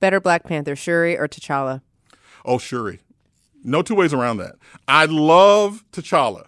Better 0.00 0.18
Black 0.18 0.42
Panther, 0.42 0.74
Shuri 0.74 1.16
or 1.16 1.28
T'Challa? 1.28 1.80
Oh, 2.44 2.58
Shuri. 2.58 2.98
No 3.62 3.82
two 3.82 3.94
ways 3.94 4.12
around 4.12 4.38
that. 4.38 4.56
I 4.88 5.04
love 5.04 5.84
T'Challa. 5.92 6.46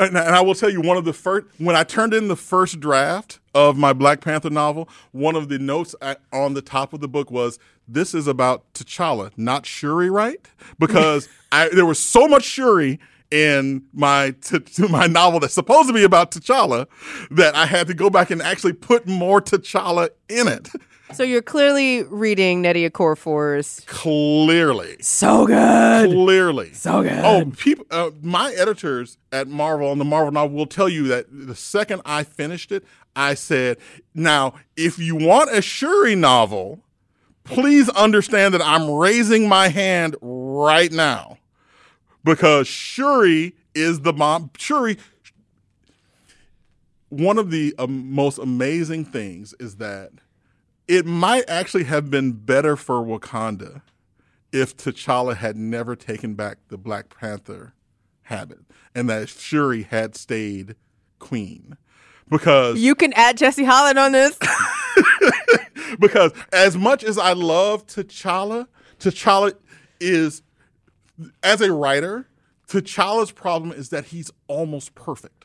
And, 0.00 0.16
and 0.16 0.34
I 0.34 0.40
will 0.40 0.54
tell 0.54 0.70
you, 0.70 0.80
one 0.80 0.96
of 0.96 1.04
the 1.04 1.12
first, 1.12 1.46
when 1.58 1.74
I 1.74 1.82
turned 1.82 2.14
in 2.14 2.28
the 2.28 2.36
first 2.36 2.78
draft 2.80 3.40
of 3.54 3.76
my 3.76 3.92
Black 3.92 4.20
Panther 4.20 4.50
novel, 4.50 4.88
one 5.12 5.34
of 5.34 5.48
the 5.48 5.58
notes 5.58 5.94
on 6.32 6.54
the 6.54 6.62
top 6.62 6.92
of 6.92 7.00
the 7.00 7.08
book 7.08 7.30
was, 7.30 7.58
This 7.86 8.14
is 8.14 8.26
about 8.26 8.72
T'Challa, 8.74 9.32
not 9.36 9.66
Shuri, 9.66 10.10
right? 10.10 10.40
Because 10.78 11.28
I, 11.52 11.68
there 11.70 11.86
was 11.86 11.98
so 11.98 12.28
much 12.28 12.44
Shuri 12.44 13.00
in 13.30 13.84
my 13.92 14.34
t- 14.40 14.88
my 14.88 15.06
novel 15.06 15.40
that's 15.40 15.54
supposed 15.54 15.88
to 15.88 15.94
be 15.94 16.04
about 16.04 16.30
T'Challa 16.30 16.86
that 17.30 17.54
I 17.54 17.66
had 17.66 17.86
to 17.88 17.94
go 17.94 18.08
back 18.08 18.30
and 18.30 18.40
actually 18.40 18.72
put 18.72 19.06
more 19.06 19.40
T'Challa 19.40 20.10
in 20.28 20.48
it. 20.48 20.68
So 21.12 21.22
you're 21.22 21.42
clearly 21.42 22.02
reading 22.04 22.62
Nnedi 22.62 22.88
Okorafor's. 22.90 23.82
Clearly. 23.86 24.96
So 25.00 25.46
good. 25.46 26.10
Clearly. 26.10 26.74
So 26.74 27.02
good. 27.02 27.24
Oh, 27.24 27.50
people! 27.56 27.86
Uh, 27.90 28.10
my 28.20 28.52
editors 28.52 29.16
at 29.32 29.48
Marvel 29.48 29.88
on 29.88 29.98
the 29.98 30.04
Marvel 30.04 30.32
novel 30.32 30.56
will 30.56 30.66
tell 30.66 30.88
you 30.88 31.08
that 31.08 31.26
the 31.30 31.54
second 31.54 32.02
I 32.04 32.24
finished 32.24 32.72
it, 32.72 32.84
I 33.16 33.34
said, 33.34 33.78
"Now, 34.14 34.54
if 34.76 34.98
you 34.98 35.16
want 35.16 35.50
a 35.50 35.62
Shuri 35.62 36.14
novel, 36.14 36.80
please 37.44 37.88
understand 37.90 38.52
that 38.54 38.62
I'm 38.62 38.90
raising 38.90 39.48
my 39.48 39.68
hand 39.68 40.14
right 40.20 40.92
now 40.92 41.38
because 42.22 42.68
Shuri 42.68 43.54
is 43.74 44.00
the 44.00 44.12
mom. 44.12 44.50
Shuri." 44.58 44.98
One 47.08 47.38
of 47.38 47.50
the 47.50 47.74
um, 47.78 48.12
most 48.12 48.36
amazing 48.36 49.06
things 49.06 49.54
is 49.58 49.76
that 49.76 50.10
it 50.88 51.04
might 51.04 51.48
actually 51.48 51.84
have 51.84 52.10
been 52.10 52.32
better 52.32 52.74
for 52.74 53.04
Wakanda 53.04 53.82
if 54.50 54.76
T'Challa 54.76 55.36
had 55.36 55.56
never 55.56 55.94
taken 55.94 56.34
back 56.34 56.58
the 56.68 56.78
Black 56.78 57.14
Panther 57.14 57.74
habit 58.22 58.60
and 58.94 59.08
that 59.10 59.28
Shuri 59.28 59.82
had 59.82 60.16
stayed 60.16 60.74
queen. 61.18 61.76
Because 62.30 62.78
you 62.78 62.94
can 62.94 63.12
add 63.14 63.36
Jesse 63.36 63.64
Holland 63.64 63.98
on 63.98 64.12
this. 64.12 64.38
because 66.00 66.32
as 66.52 66.76
much 66.76 67.04
as 67.04 67.18
I 67.18 67.34
love 67.34 67.86
T'Challa, 67.86 68.66
T'Challa 68.98 69.54
is 70.00 70.42
as 71.42 71.60
a 71.60 71.72
writer, 71.72 72.28
T'Challa's 72.66 73.32
problem 73.32 73.72
is 73.72 73.90
that 73.90 74.06
he's 74.06 74.30
almost 74.46 74.94
perfect. 74.94 75.44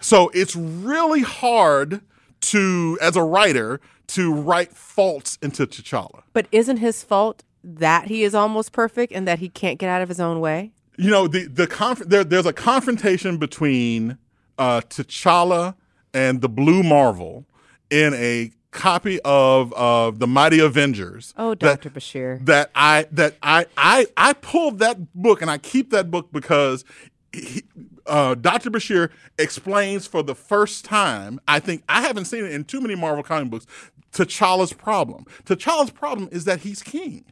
So 0.00 0.30
it's 0.32 0.56
really 0.56 1.22
hard 1.22 2.02
to, 2.40 2.98
as 3.00 3.16
a 3.16 3.22
writer, 3.22 3.80
to 4.08 4.32
write 4.32 4.72
faults 4.72 5.38
into 5.42 5.66
T'Challa. 5.66 6.22
But 6.32 6.46
isn't 6.50 6.78
his 6.78 7.02
fault 7.02 7.44
that 7.62 8.08
he 8.08 8.24
is 8.24 8.34
almost 8.34 8.72
perfect 8.72 9.12
and 9.12 9.26
that 9.28 9.38
he 9.38 9.48
can't 9.48 9.78
get 9.78 9.88
out 9.88 10.02
of 10.02 10.08
his 10.08 10.20
own 10.20 10.40
way? 10.40 10.72
You 10.96 11.10
know, 11.10 11.28
the 11.28 11.46
the 11.46 11.66
conf- 11.66 12.00
there, 12.06 12.24
there's 12.24 12.46
a 12.46 12.52
confrontation 12.52 13.38
between 13.38 14.18
uh, 14.58 14.80
T'Challa 14.82 15.74
and 16.12 16.40
the 16.40 16.48
Blue 16.48 16.82
Marvel 16.82 17.46
in 17.90 18.12
a 18.14 18.50
copy 18.70 19.20
of 19.24 19.72
uh, 19.74 20.10
the 20.10 20.26
Mighty 20.26 20.60
Avengers. 20.60 21.34
Oh, 21.36 21.54
Doctor 21.54 21.90
Brashear. 21.90 22.40
That 22.44 22.70
I 22.74 23.06
that 23.12 23.36
I 23.42 23.66
I 23.76 24.06
I 24.16 24.32
pulled 24.34 24.78
that 24.80 25.12
book 25.14 25.42
and 25.42 25.50
I 25.50 25.58
keep 25.58 25.90
that 25.90 26.10
book 26.10 26.28
because 26.32 26.84
he, 27.32 27.62
uh, 28.06 28.34
Dr. 28.34 28.70
Brashear 28.70 29.10
explains 29.38 30.06
for 30.06 30.22
the 30.22 30.34
first 30.34 30.84
time, 30.84 31.40
I 31.46 31.60
think 31.60 31.82
I 31.88 32.02
haven't 32.02 32.26
seen 32.26 32.44
it 32.44 32.52
in 32.52 32.64
too 32.64 32.80
many 32.80 32.94
Marvel 32.94 33.22
comic 33.22 33.50
books, 33.50 33.66
T'Challa's 34.12 34.72
problem. 34.72 35.24
T'Challa's 35.44 35.90
problem 35.90 36.28
is 36.32 36.44
that 36.44 36.60
he's 36.60 36.82
king. 36.82 37.24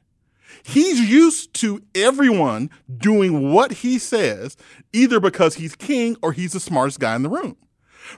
He's 0.63 1.01
used 1.01 1.55
to 1.55 1.83
everyone 1.95 2.71
doing 2.97 3.53
what 3.53 3.73
he 3.73 3.99
says, 3.99 4.57
either 4.93 5.21
because 5.21 5.57
he's 5.57 5.77
king 5.77 6.17
or 6.23 6.33
he's 6.33 6.53
the 6.53 6.61
smartest 6.61 7.01
guy 7.01 7.15
in 7.17 7.23
the 7.23 7.29
room. 7.29 7.57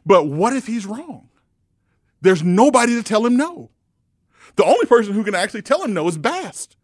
But 0.07 0.27
what 0.27 0.55
if 0.55 0.67
he's 0.67 0.87
wrong? 0.87 1.29
There's 2.21 2.43
nobody 2.43 2.95
to 2.95 3.03
tell 3.03 3.27
him 3.27 3.37
no. 3.37 3.71
The 4.57 4.65
only 4.65 4.87
person 4.87 5.15
who 5.15 5.25
can 5.25 5.35
actually 5.35 5.63
tell 5.63 5.83
him 5.83 5.95
no 5.95 6.07
is 6.07 6.19
Bast. 6.19 6.77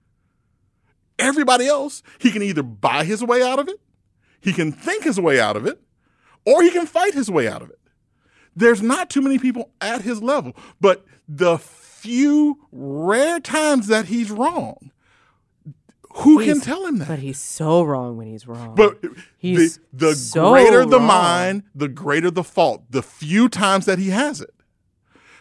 Everybody 1.19 1.67
else, 1.67 2.03
he 2.19 2.31
can 2.31 2.43
either 2.43 2.63
buy 2.63 3.05
his 3.05 3.23
way 3.23 3.43
out 3.43 3.59
of 3.59 3.69
it 3.69 3.81
he 4.47 4.53
can 4.53 4.71
think 4.71 5.03
his 5.03 5.19
way 5.19 5.41
out 5.41 5.57
of 5.57 5.67
it, 5.67 5.83
or 6.45 6.63
he 6.63 6.71
can 6.71 6.87
fight 6.87 7.15
his 7.15 7.29
way 7.29 7.49
out 7.49 7.63
of 7.63 7.71
it. 7.71 7.81
There's 8.55 8.81
not 8.81 9.11
too 9.11 9.21
many 9.21 9.41
people 9.41 9.73
at 9.81 10.03
his 10.03 10.23
level, 10.23 10.57
but 10.81 11.05
the 11.29 11.59
few 11.59 12.65
rare 12.71 13.41
times 13.41 13.89
that 13.89 14.05
he's 14.05 14.31
wrong, 14.31 14.93
who 16.19 16.39
he's, 16.39 16.53
can 16.53 16.61
tell 16.61 16.87
him 16.87 16.99
that? 16.99 17.09
But 17.09 17.19
he's 17.19 17.41
so 17.41 17.83
wrong 17.83 18.17
when 18.17 18.29
he's 18.29 18.47
wrong. 18.47 18.77
But 18.77 19.03
he's 19.37 19.79
the, 19.93 20.11
the 20.11 20.15
so 20.15 20.53
greater 20.53 20.87
the 20.87 20.99
wrong. 20.99 21.07
mind, 21.09 21.63
the 21.75 21.89
greater 21.89 22.31
the 22.31 22.45
fault. 22.45 22.85
The 22.89 23.03
few 23.03 23.49
times 23.49 23.85
that 23.87 23.99
he 23.99 24.11
has 24.11 24.41
it. 24.41 24.55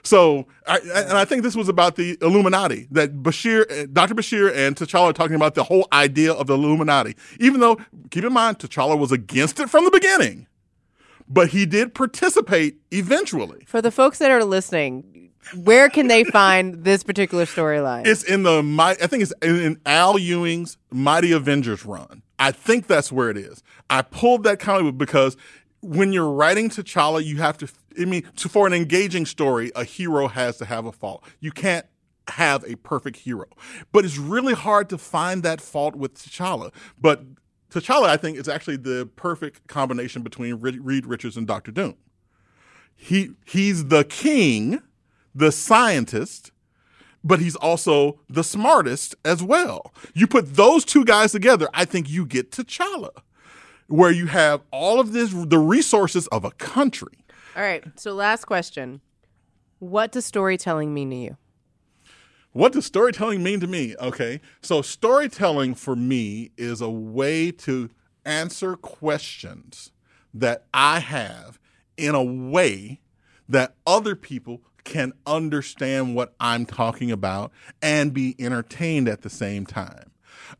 So, 0.06 0.46
I, 0.68 0.78
and 0.78 1.18
I 1.18 1.26
think 1.26 1.42
this 1.42 1.56
was 1.56 1.68
about 1.68 1.96
the 1.96 2.18
Illuminati 2.22 2.88
that 2.92 3.24
Brashear, 3.24 3.66
eh, 3.70 3.88
Dr. 3.92 4.14
Brashear 4.14 4.50
and 4.50 4.76
T'Challa 4.76 5.10
are 5.10 5.14
talking 5.14 5.36
about 5.36 5.56
the 5.56 5.64
whole 5.64 5.88
idea 5.92 6.32
of 6.32 6.46
the 6.46 6.54
Illuminati. 6.54 7.16
Even 7.40 7.60
though, 7.60 7.78
keep 8.12 8.24
in 8.24 8.32
mind, 8.32 8.60
T'Challa 8.60 8.98
was 8.98 9.12
against 9.12 9.60
it 9.60 9.68
from 9.70 9.84
the 9.84 9.92
beginning, 9.92 10.46
but 11.28 11.50
he 11.50 11.66
did 11.66 11.96
participate 11.96 12.78
eventually. 12.92 13.64
For 13.66 13.82
the 13.82 13.90
folks 13.90 14.20
that 14.20 14.30
are 14.30 14.44
listening, 14.44 15.32
where 15.56 15.90
can 15.90 16.08
they 16.08 16.24
find 16.24 16.84
this 16.84 17.02
particular 17.04 17.46
storyline? 17.46 18.06
It's 18.06 18.24
in 18.24 18.44
the 18.44 18.62
my, 18.62 18.92
I 18.92 19.08
think 19.08 19.24
it's 19.24 19.34
in 19.42 19.80
Al 19.88 20.20
Ewing's 20.20 20.78
Mighty 20.92 21.32
Avengers 21.32 21.84
run. 21.84 22.22
I 22.38 22.52
think 22.52 22.88
that's 22.88 23.12
where 23.12 23.30
it 23.30 23.38
is. 23.38 23.64
I 23.90 24.04
pulled 24.04 24.44
that 24.44 24.60
comic 24.60 24.84
book 24.84 24.98
because 24.98 25.36
when 25.82 26.14
you're 26.14 26.32
writing 26.32 26.70
T'Challa, 26.70 27.24
you 27.24 27.38
have 27.38 27.58
to. 27.60 27.68
I 28.00 28.06
mean, 28.06 28.24
to, 28.38 28.50
for 28.50 28.68
an 28.68 28.74
engaging 28.74 29.26
story, 29.26 29.72
a 29.76 29.84
hero 29.84 30.28
has 30.28 30.58
to 30.58 30.66
have 30.66 30.86
a 30.86 30.92
fault. 30.92 31.24
You 31.40 31.52
can't 31.52 31.86
have 32.30 32.64
a 32.66 32.76
perfect 32.78 33.18
hero, 33.18 33.46
but 33.92 34.06
it's 34.06 34.18
really 34.18 34.54
hard 34.54 34.90
to 34.90 34.98
find 34.98 35.44
that 35.44 35.62
fault 35.62 35.96
with 35.96 36.16
T'Challa. 36.16 36.74
But 37.00 37.24
T'Challa, 37.70 38.08
I 38.08 38.18
think, 38.18 38.38
is 38.38 38.48
actually 38.48 38.78
the 38.78 39.10
perfect 39.16 39.68
combination 39.68 40.24
between 40.24 40.56
Reed 40.56 41.06
Richards 41.06 41.38
and 41.38 41.46
Doctor 41.46 41.72
Doom. 41.72 41.96
He 42.96 43.32
he's 43.46 43.88
the 43.88 44.04
king, 44.06 44.82
the 45.34 45.52
scientist, 45.52 46.52
but 47.24 47.40
he's 47.40 47.56
also 47.56 48.20
the 48.30 48.44
smartest 48.44 49.16
as 49.26 49.44
well. 49.44 49.94
You 50.14 50.28
put 50.28 50.56
those 50.56 50.86
two 50.86 51.06
guys 51.06 51.32
together, 51.32 51.68
I 51.74 51.86
think 51.86 52.10
you 52.10 52.26
get 52.26 52.52
T'Challa 52.52 53.12
where 53.88 54.12
you 54.12 54.28
have 54.28 54.62
all 54.72 55.00
of 55.00 55.12
this 55.12 55.32
the 55.32 55.60
resources 55.60 56.28
of 56.28 56.44
a 56.44 56.52
country. 56.52 57.25
All 57.56 57.64
right. 57.64 57.84
So 57.96 58.14
last 58.14 58.46
question. 58.46 59.02
What 59.80 60.12
does 60.12 60.26
storytelling 60.26 60.94
mean 60.94 61.10
to 61.12 61.16
you? 61.16 61.38
What 62.52 62.74
does 62.74 62.86
storytelling 62.86 63.44
mean 63.44 63.60
to 63.62 63.68
me? 63.68 63.96
Okay. 64.00 64.42
So 64.62 64.82
storytelling 64.82 65.76
for 65.76 65.96
me 65.96 66.52
is 66.58 66.82
a 66.82 66.90
way 66.90 67.52
to 67.52 67.90
answer 68.26 68.76
questions 68.76 69.92
that 70.34 70.66
I 70.74 71.00
have 71.00 71.60
in 71.98 72.16
a 72.16 72.24
way 72.24 73.02
that 73.48 73.76
other 73.86 74.16
people 74.16 74.62
can 74.84 75.14
understand 75.26 76.16
what 76.16 76.34
I'm 76.40 76.66
talking 76.66 77.12
about 77.12 77.52
and 77.82 78.14
be 78.14 78.36
entertained 78.40 79.08
at 79.08 79.22
the 79.22 79.30
same 79.30 79.66
time. 79.66 80.12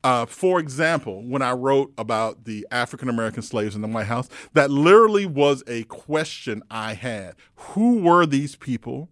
Uh, 0.04 0.26
for 0.26 0.60
example, 0.60 1.24
when 1.24 1.42
I 1.42 1.54
wrote 1.54 1.94
about 1.98 2.46
the 2.46 2.66
African 2.72 3.10
American 3.10 3.42
slaves 3.42 3.76
in 3.76 3.82
the 3.82 3.88
White 3.88 4.08
House, 4.08 4.30
that 4.54 4.70
literally 4.70 5.26
was 5.26 5.64
a 5.68 5.84
question 5.84 6.64
I 6.70 6.94
had. 6.94 7.36
Who 7.56 8.00
were 8.00 8.26
these 8.26 8.56
people 8.56 9.10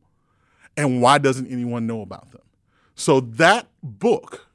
and 0.77 1.01
why 1.01 1.17
doesn't 1.17 1.47
anyone 1.47 1.87
know 1.87 2.01
about 2.01 2.31
them? 2.31 2.41
So 2.95 3.19
that 3.21 3.67
book 3.81 4.47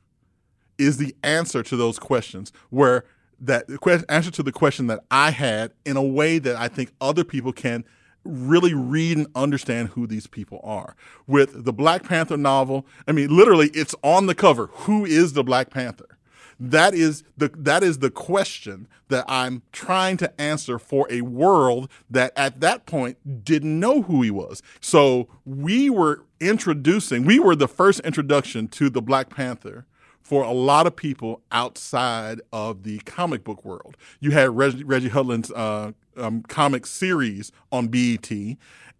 is 0.78 0.96
the 0.96 1.14
answer 1.22 1.62
to 1.64 1.76
those 1.76 1.98
questions 1.98 2.52
where 2.70 3.04
that 3.40 3.66
answer 4.08 4.30
to 4.30 4.42
the 4.42 4.52
question 4.52 4.86
that 4.88 5.04
I 5.10 5.30
had 5.30 5.72
in 5.84 5.96
a 5.96 6.02
way 6.02 6.38
that 6.38 6.56
I 6.56 6.68
think 6.68 6.92
other 7.00 7.24
people 7.24 7.52
can 7.52 7.84
really 8.24 8.74
read 8.74 9.16
and 9.16 9.26
understand 9.34 9.88
who 9.90 10.06
these 10.06 10.26
people 10.26 10.60
are. 10.62 10.96
With 11.26 11.64
the 11.64 11.72
Black 11.72 12.02
Panther 12.02 12.36
novel, 12.36 12.86
I 13.06 13.12
mean, 13.12 13.34
literally, 13.34 13.68
it's 13.74 13.94
on 14.02 14.26
the 14.26 14.34
cover. 14.34 14.66
Who 14.72 15.04
is 15.04 15.32
the 15.32 15.44
Black 15.44 15.70
Panther? 15.70 16.17
That 16.60 16.94
is 16.94 17.22
the 17.36 17.50
that 17.56 17.82
is 17.82 17.98
the 17.98 18.10
question 18.10 18.88
that 19.08 19.24
I'm 19.28 19.62
trying 19.72 20.16
to 20.18 20.40
answer 20.40 20.78
for 20.78 21.06
a 21.10 21.20
world 21.22 21.90
that 22.10 22.32
at 22.36 22.60
that 22.60 22.84
point 22.86 23.44
didn't 23.44 23.78
know 23.78 24.02
who 24.02 24.22
he 24.22 24.30
was. 24.30 24.62
So 24.80 25.28
we 25.44 25.88
were 25.88 26.24
introducing, 26.40 27.24
we 27.24 27.38
were 27.38 27.56
the 27.56 27.68
first 27.68 28.00
introduction 28.00 28.68
to 28.68 28.90
the 28.90 29.02
Black 29.02 29.30
Panther 29.30 29.86
for 30.20 30.42
a 30.42 30.52
lot 30.52 30.86
of 30.86 30.94
people 30.94 31.40
outside 31.52 32.40
of 32.52 32.82
the 32.82 32.98
comic 33.00 33.44
book 33.44 33.64
world. 33.64 33.96
You 34.20 34.32
had 34.32 34.56
Reggie, 34.56 34.84
Reggie 34.84 35.08
Hudlin's 35.08 35.50
uh, 35.52 35.92
um, 36.16 36.42
comic 36.42 36.86
series 36.86 37.50
on 37.72 37.88
BET, 37.88 38.30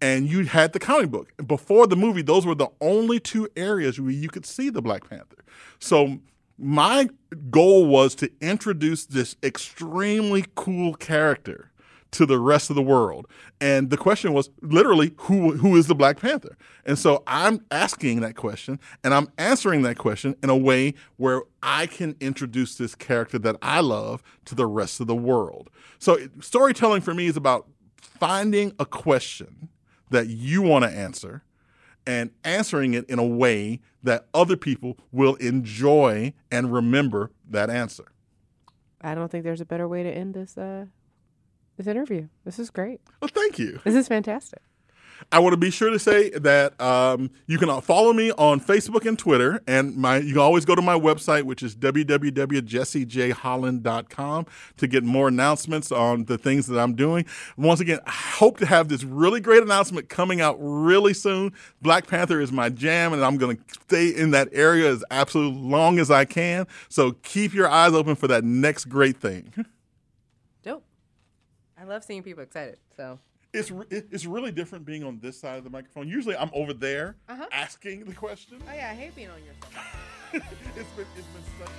and 0.01 0.29
you 0.29 0.45
had 0.47 0.73
the 0.73 0.79
comic 0.79 1.11
book. 1.11 1.33
Before 1.47 1.87
the 1.87 1.97
movie, 1.97 2.23
those 2.23 2.47
were 2.47 2.55
the 2.55 2.71
only 2.81 3.21
two 3.21 3.49
areas 3.57 4.01
where 4.01 4.11
you 4.11 4.29
could 4.29 4.47
see 4.47 4.71
the 4.71 4.81
Black 4.81 5.09
Panther. 5.09 5.45
So 5.79 6.19
my 6.59 7.09
goal 7.51 7.87
was 7.87 8.15
to 8.17 8.31
introduce 8.41 9.07
this 9.07 9.37
extremely 9.43 10.45
cool 10.55 10.95
character 10.95 11.71
to 12.11 12.27
the 12.27 12.39
rest 12.39 12.71
of 12.71 12.77
the 12.77 12.83
world. 12.83 13.27
And 13.61 13.91
the 13.91 13.97
question 13.97 14.33
was 14.33 14.51
literally 14.63 15.13
who 15.19 15.53
who 15.57 15.77
is 15.77 15.87
the 15.89 15.95
Black 15.95 16.19
Panther? 16.19 16.57
And 16.87 16.99
so 16.99 17.23
I'm 17.27 17.65
asking 17.71 18.21
that 18.21 18.35
question 18.35 18.81
and 19.05 19.13
I'm 19.13 19.31
answering 19.37 19.83
that 19.83 19.99
question 19.99 20.35
in 20.43 20.51
a 20.51 20.57
way 20.57 20.95
where 21.17 21.43
I 21.63 21.87
can 21.87 22.17
introduce 22.21 22.77
this 22.77 22.95
character 22.95 23.39
that 23.41 23.57
I 23.63 23.81
love 23.81 24.23
to 24.47 24.55
the 24.55 24.67
rest 24.67 25.01
of 25.01 25.07
the 25.07 25.17
world. 25.17 25.71
So 25.99 26.19
storytelling 26.41 27.03
for 27.03 27.15
me 27.15 27.27
is 27.27 27.37
about 27.37 27.69
finding 28.01 28.73
a 28.79 28.87
question 28.87 29.69
that 30.11 30.29
you 30.29 30.63
want 30.63 30.85
to 30.85 30.91
answer 30.91 31.43
and 32.09 32.31
answering 32.43 32.95
it 32.95 33.05
in 33.11 33.19
a 33.19 33.25
way 33.25 33.81
that 34.03 34.27
other 34.33 34.57
people 34.57 34.97
will 35.13 35.35
enjoy 35.35 36.33
and 36.51 36.73
remember 36.73 37.31
that 37.49 37.69
answer. 37.69 38.07
I 39.03 39.15
don't 39.15 39.31
think 39.31 39.45
there's 39.45 39.61
a 39.61 39.67
better 39.67 39.87
way 39.87 40.03
to 40.03 40.11
end 40.11 40.33
this 40.33 40.57
uh, 40.57 40.87
this 41.77 41.87
interview. 41.87 42.29
This 42.45 42.59
is 42.59 42.71
great. 42.71 43.01
Well, 43.21 43.31
thank 43.33 43.59
you. 43.59 43.79
This 43.85 43.95
is 43.95 44.09
fantastic. 44.09 44.63
I 45.31 45.41
want 45.41 45.53
to 45.53 45.59
be 45.59 45.71
sure 45.71 45.91
to 45.91 45.99
say 45.99 46.31
that 46.31 46.81
um, 46.81 47.31
you 47.47 47.59
can 47.59 47.69
follow 47.81 48.13
me 48.13 48.33
on 48.33 48.61
Facebook 48.61 49.07
and 49.07 49.19
Twitter, 49.19 49.63
and 49.67 49.97
my 49.97 50.19
you 50.19 50.35
can 50.35 50.43
always 50.43 50.65
go 50.65 50.75
to 50.75 50.83
my 50.83 50.99
website, 50.99 51.43
which 51.43 51.63
is 51.63 51.77
www.jessejholland.com, 51.77 54.47
to 54.77 54.87
get 54.87 55.05
more 55.05 55.29
announcements 55.29 55.93
on 55.93 56.25
the 56.25 56.39
things 56.39 56.67
that 56.67 56.79
I'm 56.79 56.95
doing. 56.95 57.27
Once 57.57 57.81
again, 57.81 58.01
I 58.07 58.11
hope 58.11 58.59
to 58.59 58.67
have 58.67 58.89
this 58.89 59.05
really 59.05 59.41
great 59.41 59.63
announcement 59.63 60.09
coming 60.09 60.41
out 60.41 60.57
really 60.59 61.15
soon. 61.15 61.53
Black 61.83 62.07
Panther 62.07 62.41
is 62.41 62.53
my 62.53 62.69
jam, 62.69 63.13
and 63.13 63.25
I'm 63.25 63.37
going 63.37 63.57
to 63.57 63.63
stay 63.87 64.09
in 64.09 64.31
that 64.33 64.49
area 64.53 64.91
as 64.91 65.05
absolutely 65.11 65.61
long 65.61 65.99
as 65.99 66.11
I 66.11 66.25
can. 66.25 66.67
So 66.89 67.13
keep 67.23 67.55
your 67.55 67.69
eyes 67.69 67.93
open 67.93 68.15
for 68.15 68.29
that 68.29 68.45
next 68.45 68.87
great 68.87 69.19
thing. 69.19 69.53
Dope. 70.63 70.85
I 71.79 71.85
love 71.85 72.05
seeing 72.05 72.23
people 72.23 72.43
excited. 72.43 72.79
So 72.97 73.19
it's 73.53 73.73
it's 73.91 74.27
really 74.27 74.53
different 74.53 74.85
being 74.85 75.05
on 75.05 75.19
this 75.21 75.41
side 75.41 75.59
of 75.59 75.65
the 75.65 75.71
microphone. 75.71 76.09
Usually, 76.09 76.37
I'm 76.37 76.51
over 76.53 76.73
there 76.75 77.17
Uh-huh. 77.29 77.47
asking 77.53 78.05
the 78.05 78.15
question. 78.15 78.59
Oh 78.69 78.75
yeah, 78.75 78.91
I 78.91 78.95
hate 78.95 79.15
being 79.15 79.29
on 79.31 79.39
your 79.45 79.55
side. 79.63 79.83
it's 80.77 80.91
been 80.97 81.07
it's 81.17 81.27
been 81.27 81.43
such. 81.59 81.69
A, 81.69 81.73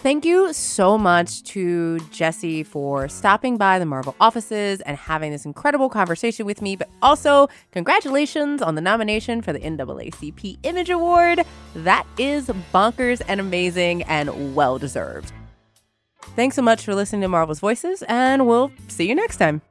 Thank 0.00 0.26
you 0.26 0.52
so 0.52 0.98
much 0.98 1.42
to 1.44 1.98
Jesse 2.10 2.62
for 2.62 3.08
stopping 3.08 3.56
by 3.56 3.78
the 3.78 3.86
Marvel 3.86 4.14
offices 4.20 4.82
and 4.82 4.94
having 4.96 5.32
this 5.32 5.46
incredible 5.46 5.88
conversation 5.88 6.44
with 6.44 6.60
me. 6.60 6.76
But 6.76 6.88
also, 7.00 7.48
congratulations 7.72 8.60
on 8.60 8.74
the 8.74 8.82
nomination 8.82 9.40
for 9.40 9.54
the 9.54 9.58
NAACP 9.60 10.58
Image 10.64 10.90
Award. 10.90 11.40
That 11.74 12.06
is 12.18 12.46
bonkers 12.74 13.22
and 13.26 13.40
amazing 13.40 14.02
and 14.02 14.54
well 14.54 14.78
deserved. 14.78 15.32
Thanks 16.34 16.56
so 16.56 16.62
much 16.62 16.84
for 16.84 16.94
listening 16.94 17.22
to 17.22 17.28
Marvel's 17.28 17.60
Voices, 17.60 18.02
and 18.06 18.46
we'll 18.46 18.70
see 18.88 19.08
you 19.08 19.14
next 19.14 19.38
time. 19.38 19.62